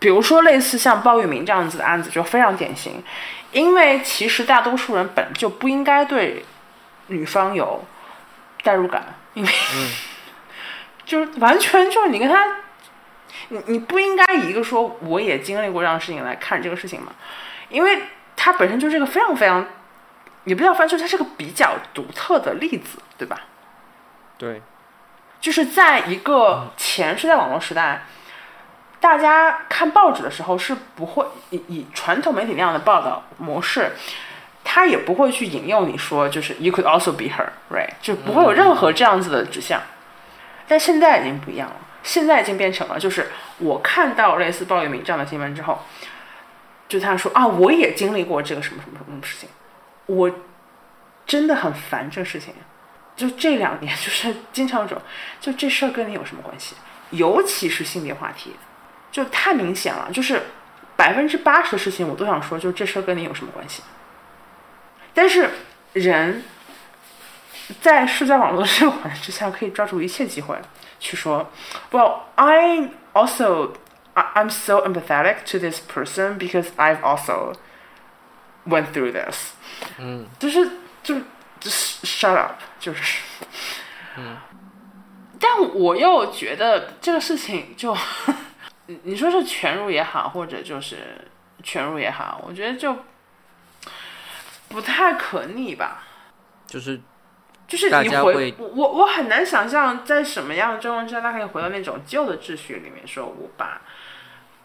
[0.00, 3.00] 比如说类似像鲍玉明这样子的案子就非常典型，
[3.52, 6.44] 因为其实大多数人本就不应该对
[7.06, 7.84] 女方有
[8.64, 9.50] 代入感，因为、
[11.06, 12.44] 就是完全就是你跟他，
[13.50, 17.12] 你你不应该以一个说我也经历过这样的事情来看这个事情嘛，
[17.68, 18.02] 因为
[18.36, 19.66] 它本身就是一个非常非常，
[20.44, 23.40] 也不叫翻车，它是个比较独特的例子，对吧？
[24.38, 24.60] 对，
[25.40, 28.02] 就是在一个前是在网络时代，
[29.00, 33.92] 大家看报纸的时候是不会以以传统媒体那样的报道模式，
[34.62, 39.80] 他也不会去引诱你说就是 you could also be her，right，就不会有任何这样子的指向。
[40.68, 45.80] 但现在已经不一样了，现在已经变成了就是我看到类似鲍玉明这样的新闻之后，
[46.88, 49.48] 就他说啊，我也经历过这个什么什么什么事情，
[50.06, 50.30] 我
[51.26, 52.54] 真的很烦这事情。
[53.16, 55.00] 就这两年， 就是经常有种，
[55.40, 56.76] 就这事儿跟你有什么关系？
[57.10, 58.54] 尤其是性别话题，
[59.10, 60.10] 就太明显了。
[60.12, 60.42] 就是
[60.96, 63.82] 百分之八十的事情，我都想说，就这事儿跟你有什么关系？
[65.14, 65.48] 但是
[65.94, 66.44] 人
[67.80, 70.56] 在社交网络的这个环境之下，可以抓住一切机会
[71.00, 71.50] 去说
[71.90, 73.70] ，Well, I also
[74.16, 77.54] I- I'm so empathetic to this person because I've also
[78.66, 79.52] went through this。
[79.98, 80.68] 嗯，就是
[81.02, 81.22] 就是
[81.60, 83.20] 就是 shut up，就是，
[84.16, 84.38] 嗯，
[85.38, 87.94] 但我又觉得这个事情就，
[88.86, 90.96] 你你说是全入也好，或者就是
[91.62, 92.96] 全入也好，我觉得就
[94.68, 96.02] 不太可逆吧。
[96.66, 97.00] 就是
[97.68, 103.80] 就是你回我我我很难想象在什么样的状况之下，他可以回到那种旧的秩序里面，说我把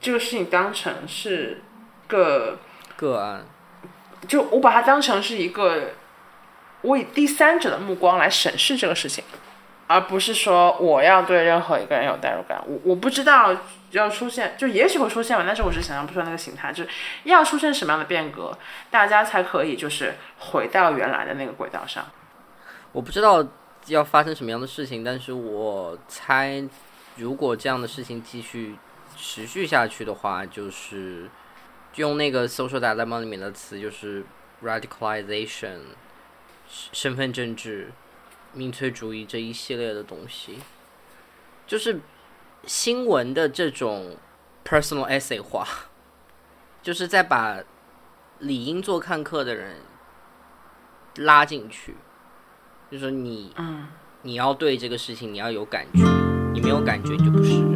[0.02, 1.62] 这个事情当成是
[2.08, 2.58] 个
[2.98, 3.46] 个案，
[4.28, 5.92] 就我把它当成是一个，
[6.82, 9.24] 我以第三者的目光来审视这个事情，
[9.86, 12.60] 而不是说我要对任何一个人有代入感。
[12.66, 13.56] 我我不知道
[13.92, 16.90] 要出现，就也许会出现吧，但是我是想象不出来那个形态，就是
[17.26, 18.58] 要出现什么样的变革，
[18.90, 22.04] 大家才可以就是回到原来的那个轨道上。
[22.92, 23.46] 我不知道
[23.86, 26.64] 要发生什么样的事情，但是我猜，
[27.16, 28.76] 如果这样的事情继续
[29.22, 31.30] 持续下去的话，就是
[31.96, 34.26] 用那个 social dilemma 里面的词，就是
[34.64, 35.78] radicalization，
[36.92, 37.92] 身份政治、
[38.54, 40.58] 民粹主义这一系列的东西，
[41.68, 42.00] 就是
[42.66, 44.18] 新闻的这种
[44.66, 45.68] personal essay 化，
[46.82, 47.60] 就是在把
[48.40, 49.78] 理应做看客的人
[51.18, 51.96] 拉进去。
[52.90, 53.88] 就是说你，嗯，
[54.24, 56.04] 你要对这个事情你要有感觉，
[56.52, 57.71] 你没有感觉你就不是人。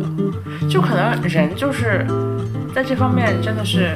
[0.74, 2.06] 就可能人就是
[2.74, 3.94] 在这方面真的是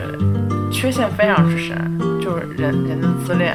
[0.71, 1.77] 缺陷非常之深，
[2.21, 3.55] 就是人人的自恋。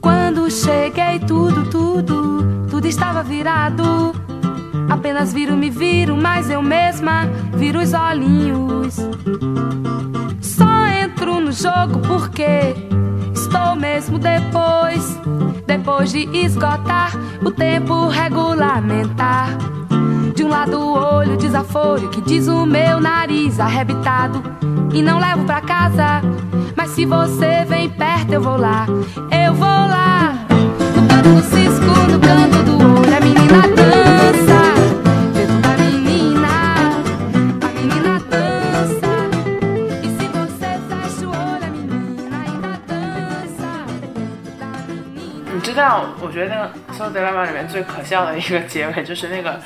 [0.00, 4.12] Quando cheguei, tudo, tudo, tudo estava virado.
[4.90, 7.26] Apenas viro, me viro, mas eu mesma
[7.56, 8.96] viro os olhinhos.
[10.40, 12.87] Só entro no jogo porque estou
[13.79, 15.17] mesmo depois.
[15.65, 17.13] Depois de esgotar
[17.43, 19.57] o tempo regulamentar.
[20.35, 24.43] De um lado o olho desaforo que diz o meu nariz arrebitado.
[24.93, 26.21] E não levo pra casa.
[26.75, 28.85] Mas se você vem perto, eu vou lá.
[29.31, 30.33] Eu vou lá.
[30.95, 32.98] No canto do cisco, no canto do olho,
[46.21, 49.61] 我觉得那个《So Dilemma》里面最可笑的一个结尾，就是那个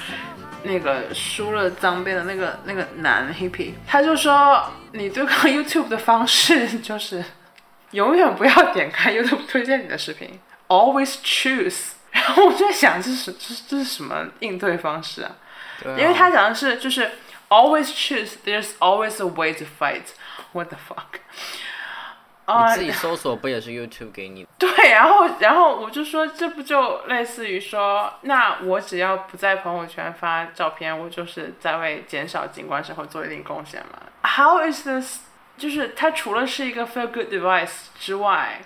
[0.63, 7.23] 那个梳了脏辫的那个那个男 hippie，他就说你对抗 YouTube 的方式就是
[7.91, 11.93] 永远不要点开 YouTube 推荐你的视频，always choose。
[12.11, 15.31] 然后我就在想，这是这是这是什么应对方式啊？
[15.97, 17.09] 因为他讲的是就是
[17.49, 20.13] always choose，there's always a way to fight。
[20.51, 21.19] What the fuck？
[22.45, 24.49] 啊你自己搜索不也是 YouTube 给你的？
[24.59, 35.21] 对，然后然后我就说，这不就类似于说，那我只要不在朋友圈发照片，我就是在为减少景观生活做一定贡献嘛？How is this？
[35.55, 38.59] 就是它除了是一个 feel good device 之外，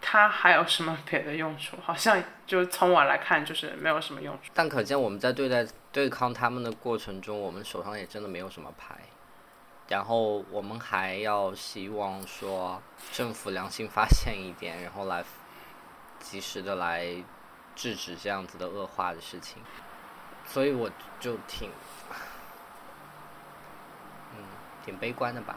[0.00, 1.76] 它还有什么别的用处？
[1.84, 4.50] 好像就从我来看，就是没有什么用处。
[4.54, 8.94] 但可见我们在对待对抗他们的过程中，我们手上也真的没有什么牌。
[9.90, 12.80] 然后我们还要希望说
[13.12, 15.24] 政府良心发现一点，然后来
[16.20, 17.04] 及时的来
[17.74, 19.56] 制止这样子的恶化的事情。
[20.46, 20.88] 所以我
[21.18, 21.70] 就挺，
[24.32, 24.44] 嗯，
[24.84, 25.56] 挺悲观的吧。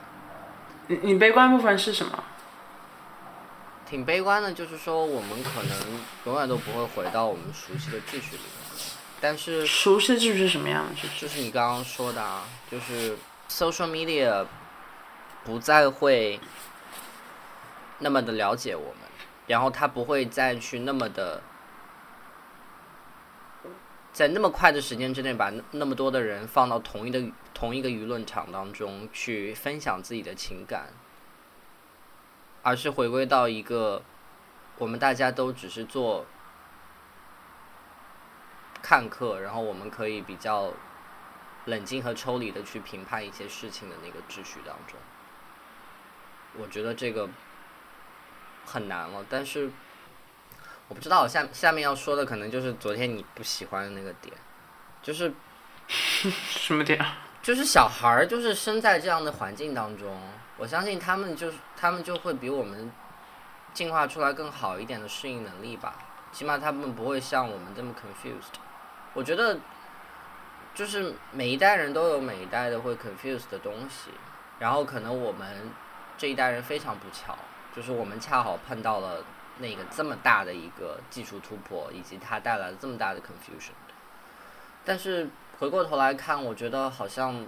[0.88, 2.24] 你你悲观部分是什么？
[3.86, 8.52] 挺悲观的，就是说我们可能永远都不会回到我们熟悉的秩序里面。
[9.22, 10.96] 但是熟悉秩序是什么样的？
[11.20, 13.16] 就是你刚刚说的啊，就是
[13.54, 14.48] social media
[15.44, 16.40] 不再会
[18.00, 18.98] 那么的了解我们，
[19.46, 21.40] 然后他不会再去那么的
[24.12, 27.24] 在那么快的时间之内把那么多的人放到同一的
[27.54, 30.88] 同一个舆论场当中去分享自己的情感，
[32.64, 34.02] 而是回归到一个
[34.80, 36.26] 我们大家都只是做
[38.82, 40.74] 看客，然后我们可以比较
[41.66, 44.98] 冷静和抽离的去评判一些事情的那个秩序当中。
[46.56, 47.30] 我觉得这个
[48.66, 49.72] 很难了，但是
[50.88, 54.36] 我不知道下下面要说的可能就是昨天你不喜欢的那个点，
[55.02, 55.34] 就是
[55.88, 57.04] 什么点？
[57.42, 60.18] 就是小孩儿就是生在这样的环境当中，
[60.58, 62.92] 我相信他们就是他们就会比我们
[63.74, 65.96] 进化出来更好一点的适应能力吧，
[66.32, 68.60] 起码他们不会像我们这么 confused。
[69.14, 69.60] 我觉得
[70.74, 74.10] 就是每一代人都有每一代的会 confuse 的东西，
[74.60, 75.70] 然后可能我们
[76.18, 77.38] 这一代人非常不巧，
[77.76, 79.24] 就是我们恰好碰到了
[79.60, 83.74] 那个这么大的一个技术突破，以及它带来了这么大的 confusion。
[84.84, 87.46] 但是回过头来看，我觉得好像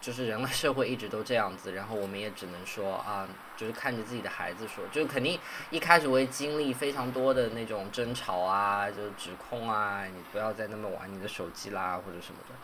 [0.00, 5.38] 就是人类社会一直都这样子，然后我们也只能说啊，就是看着自己的孩子说，就肯定
[5.68, 12.54] 一开始会经历非常多的那种争吵啊，就是指控啊，你不要再那么玩你的手机啦或者什么的。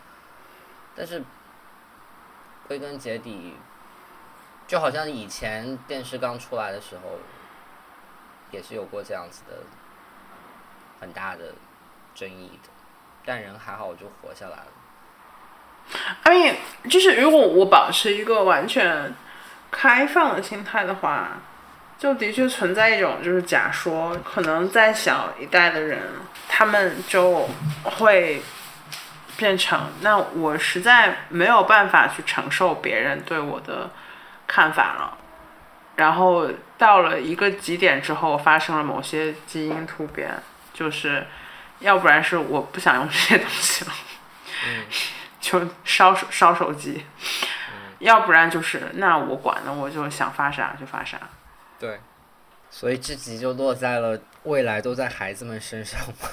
[0.95, 1.23] 但是
[2.67, 3.53] 归根结底，
[4.65, 7.19] 就好像以前电视刚出来的时候，
[8.49, 9.57] 也是有过这样子的
[10.99, 11.53] 很大的
[12.15, 12.69] 争议的，
[13.23, 14.71] 但人还好就活下来了。
[16.23, 16.55] I mean，
[16.89, 19.13] 就是如果我保持一个完全
[19.71, 21.29] 开放的心态的话，
[21.97, 25.99] 就的确存在一种就是假说，可能在小一代的人，
[26.47, 27.49] 他们就
[27.83, 28.41] 会
[29.35, 33.89] 变成那我实在没有办法去承受别人对我的
[34.45, 35.17] 看法了，
[35.95, 40.31] 然后到了一个极点之后，发生了某些基因突变，
[40.73, 41.25] 就是
[41.79, 43.91] 要不然是我不想用这些东西了。
[45.39, 47.05] 就烧手烧手机，
[47.99, 51.17] 要不然就是那我管了，我就想发啥就发啥。
[51.79, 51.99] 对，
[52.69, 56.29] 所以这集就落在了未来都在孩子们身上嘛。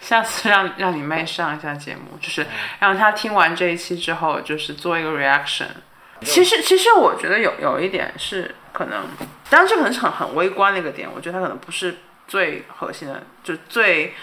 [0.00, 2.46] 下次让让你妹上一下节目，就是
[2.80, 5.66] 让她听完这一期之后，就是做一个 reaction。
[6.22, 9.06] 其实其实我觉得有有一点是可能，
[9.50, 14.14] 当然这可能是很很微观的一个点，我觉得它可能不是最核心的，就最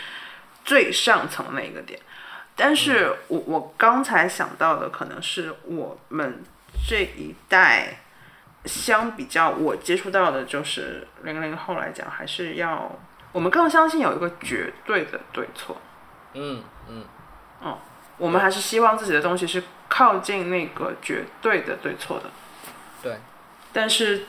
[0.66, 2.00] 最上层的那一个点。
[2.56, 6.44] 但是我我刚才想到的可能是我们
[6.88, 8.00] 这一代
[8.66, 12.92] 相比较我接触到的，就是零零后来讲，还是要
[13.32, 15.78] 我们更相信有一个绝对的对错。
[16.34, 17.06] 嗯嗯，
[18.18, 22.30] 我们还是希望自己的东西是靠近那个绝对的对错的。
[23.04, 23.18] 对。
[23.74, 24.26] 但是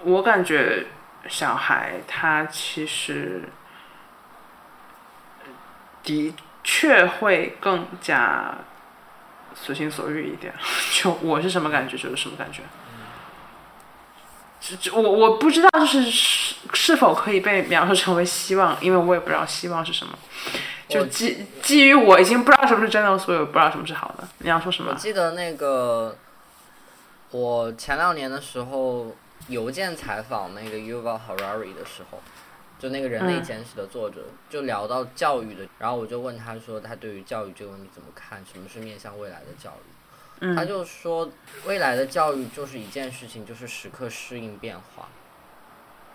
[0.00, 0.86] 我感觉
[1.28, 3.42] 小孩他其实
[6.02, 6.34] 的
[6.64, 8.54] 确会更加
[9.54, 10.54] 随心所欲一点。
[10.94, 12.62] 就我是什么感觉就是什么感觉。
[14.92, 20.16] 我我不知道，就是是是否可以被描述成为希望，因为我也不知道希望是什么。
[20.88, 24.28] 就基基于我已经不知道什么是真的，所以我不知道什么是好的。
[24.38, 24.92] 你要说什么？
[24.92, 26.16] 我记得那个
[27.30, 29.16] 我前两年的时候
[29.48, 32.22] 邮件采访那个 Yuval Harari 的时候，
[32.82, 40.40] 就那个人类嗯简史的作者，就聊到教育的，然后我就问他说他对于教育这个问题怎么看，什么是面向未来的教育？
[40.40, 41.30] 嗯他就说，
[41.64, 45.06] 未来的教育就是一件事情，就是时刻适应变化，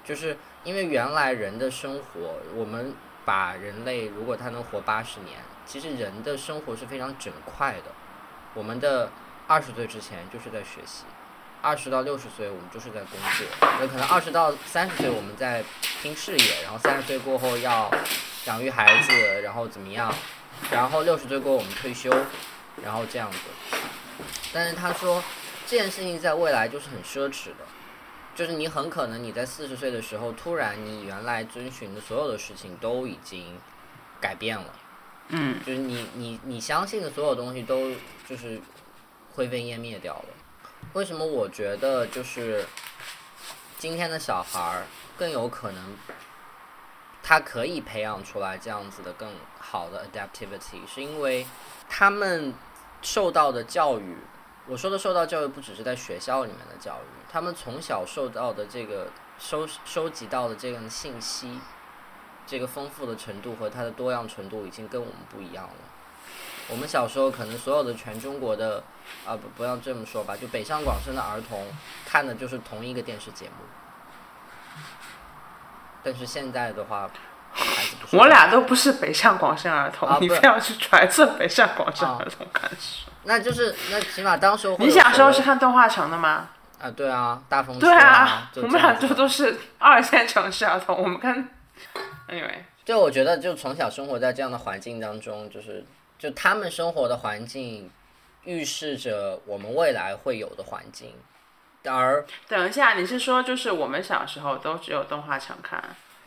[0.04, 0.36] 就是
[0.66, 7.92] 因为原来人的生活，我们把人类如果他能活八十年，其实人的生活是非常整块的。
[8.54, 9.10] 我们的
[9.48, 11.06] 二十岁之前就是在学习，
[11.62, 15.64] 二十到六十岁我们就是在工作，有可能二十到三十岁我们在
[16.02, 17.92] 拼事业，然后三十岁过后要
[18.46, 20.14] 养育孩子，然后怎么样，
[20.72, 22.10] 然后六十岁过后我们退休，
[22.84, 23.38] 然后这样子。
[24.54, 25.22] 但是他说
[25.66, 27.66] 这件事情在未来就是很奢侈的，
[28.36, 33.60] 就是你很可能你在四十岁的时候，突然你原来遵循的所有的事情都已经
[34.22, 34.74] 改变了。
[35.30, 37.92] 嗯，就是你你你相信的所有东西都
[38.28, 38.62] 就是
[39.34, 40.26] 灰飞烟灭掉了。
[40.94, 42.66] 为什么我觉得就是
[43.78, 44.84] 今天的小孩儿
[45.18, 45.96] 更有可能，
[47.22, 51.46] 他可以培养出来这样子的更好的 adaptivity，是因为
[51.90, 52.54] 他们
[53.02, 54.18] 受到的教育，
[54.66, 61.60] 我说的受到教育不只是在学校里面的教育，他们从小受到的这个收收集到的这个信息。
[62.50, 65.74] 这个丰富的程度和它的多样程度已经跟我们不一样了。
[66.70, 68.84] 我们小时候可能所有的全中国的，
[69.26, 71.66] 啊不不要这么说吧，就北上广深的儿童
[72.06, 73.66] 看的就是同一个电视节目。
[76.04, 77.10] 但是现在的话，
[78.12, 83.10] 我俩都不是北上广深儿童， 你非要去揣测北上广深啊儿童看书。
[83.24, 86.50] 那就是那起码当时会你小时候是看动画城的吗？
[86.80, 91.50] 啊对啊大风车对啊，我们俩这样子就都是二线城市儿童，我们看
[92.30, 95.84] ，anyway，就我觉得，就从小生活在这样的环境当中，就是
[96.18, 97.92] 就他们生活的环境，
[98.44, 101.14] 预示着我们未来会有的环境，
[101.86, 105.84] 而等一下，你是说就是我们小时候都只有动画城看，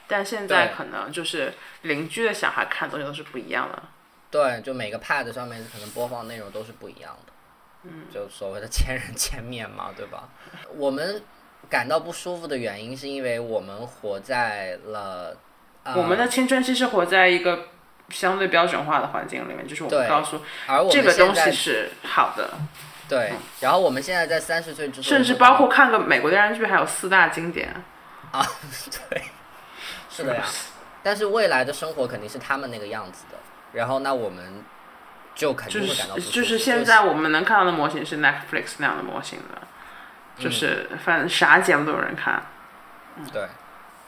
[0.07, 1.53] 但现在可能就是
[1.83, 3.83] 邻居的小孩看东西都是不一样的。
[4.31, 7.33] 对，就每个 pad 上面可能播放内容都是不一样的，
[7.83, 10.29] 嗯，就所谓的 千人千面嘛，对吧？
[10.77, 11.21] 我们
[11.69, 15.37] 感到不舒服的原因是因为我们活在了，
[15.83, 17.67] 呃、我们的青春期是活在一个
[18.11, 22.51] 相对标准化的环境里面，就是我们告诉而我们这个东西是好的，
[23.09, 27.75] 对，然后我们现在在三十岁之后，甚至包括看个美国电视剧，还有四大经典。
[28.33, 28.47] 啊，
[29.11, 29.23] 对，
[30.09, 30.45] 是的呀。
[31.03, 33.39] 但是未来的生活肯定是他们那个样子的，
[33.73, 34.63] 然后那我们
[35.35, 39.59] 就肯定就会感到就是现在我们能看到的模型是 Netflix 那样的模型的，
[40.37, 42.43] 嗯就是反正啥节目都有人看。
[43.33, 43.49] 对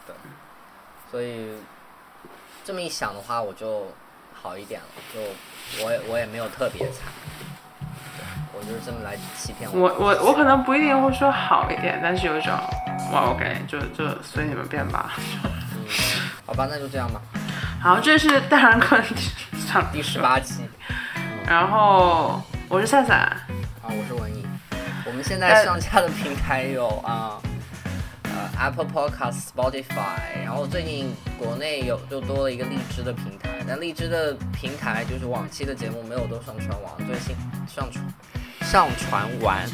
[0.07, 0.15] 对，
[1.11, 1.57] 所以
[2.65, 3.93] 这么一想的话，我就
[4.33, 7.07] 好一点了，就我也我也没有特别惨，
[8.17, 12.53] 对我就是这么来欺骗我我我可能不一定会说好一点，但是有一种
[13.13, 15.13] 哇，OK，就就随你们便吧。
[16.47, 17.21] 好吧，那就这样吧。
[17.81, 18.97] 好，这是大人课
[19.67, 20.63] 上第十八期
[21.47, 24.47] 然后我是赛赛，啊，我是文艺。
[25.05, 27.41] 我们现在上架的平台有啊。
[27.43, 27.52] 呃
[28.65, 37.37] ，Apple Podcast、Spotify，然后最近国内有就多了一个荔枝的平台，但荔枝的平台就是往期的节目没有都上传完，最新
[37.67, 38.05] 上传
[38.63, 39.67] 上传完，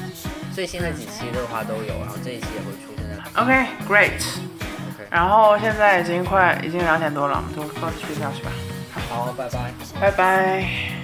[0.54, 4.20] 最新的几期的话都有，然后这一期也会出现在 OK，Great、
[4.94, 5.06] OK。
[5.10, 8.50] 然后现在已经快已经两点多了，我们就各自睡觉去吧。
[9.08, 9.72] 好，拜拜。
[10.00, 10.97] 拜拜。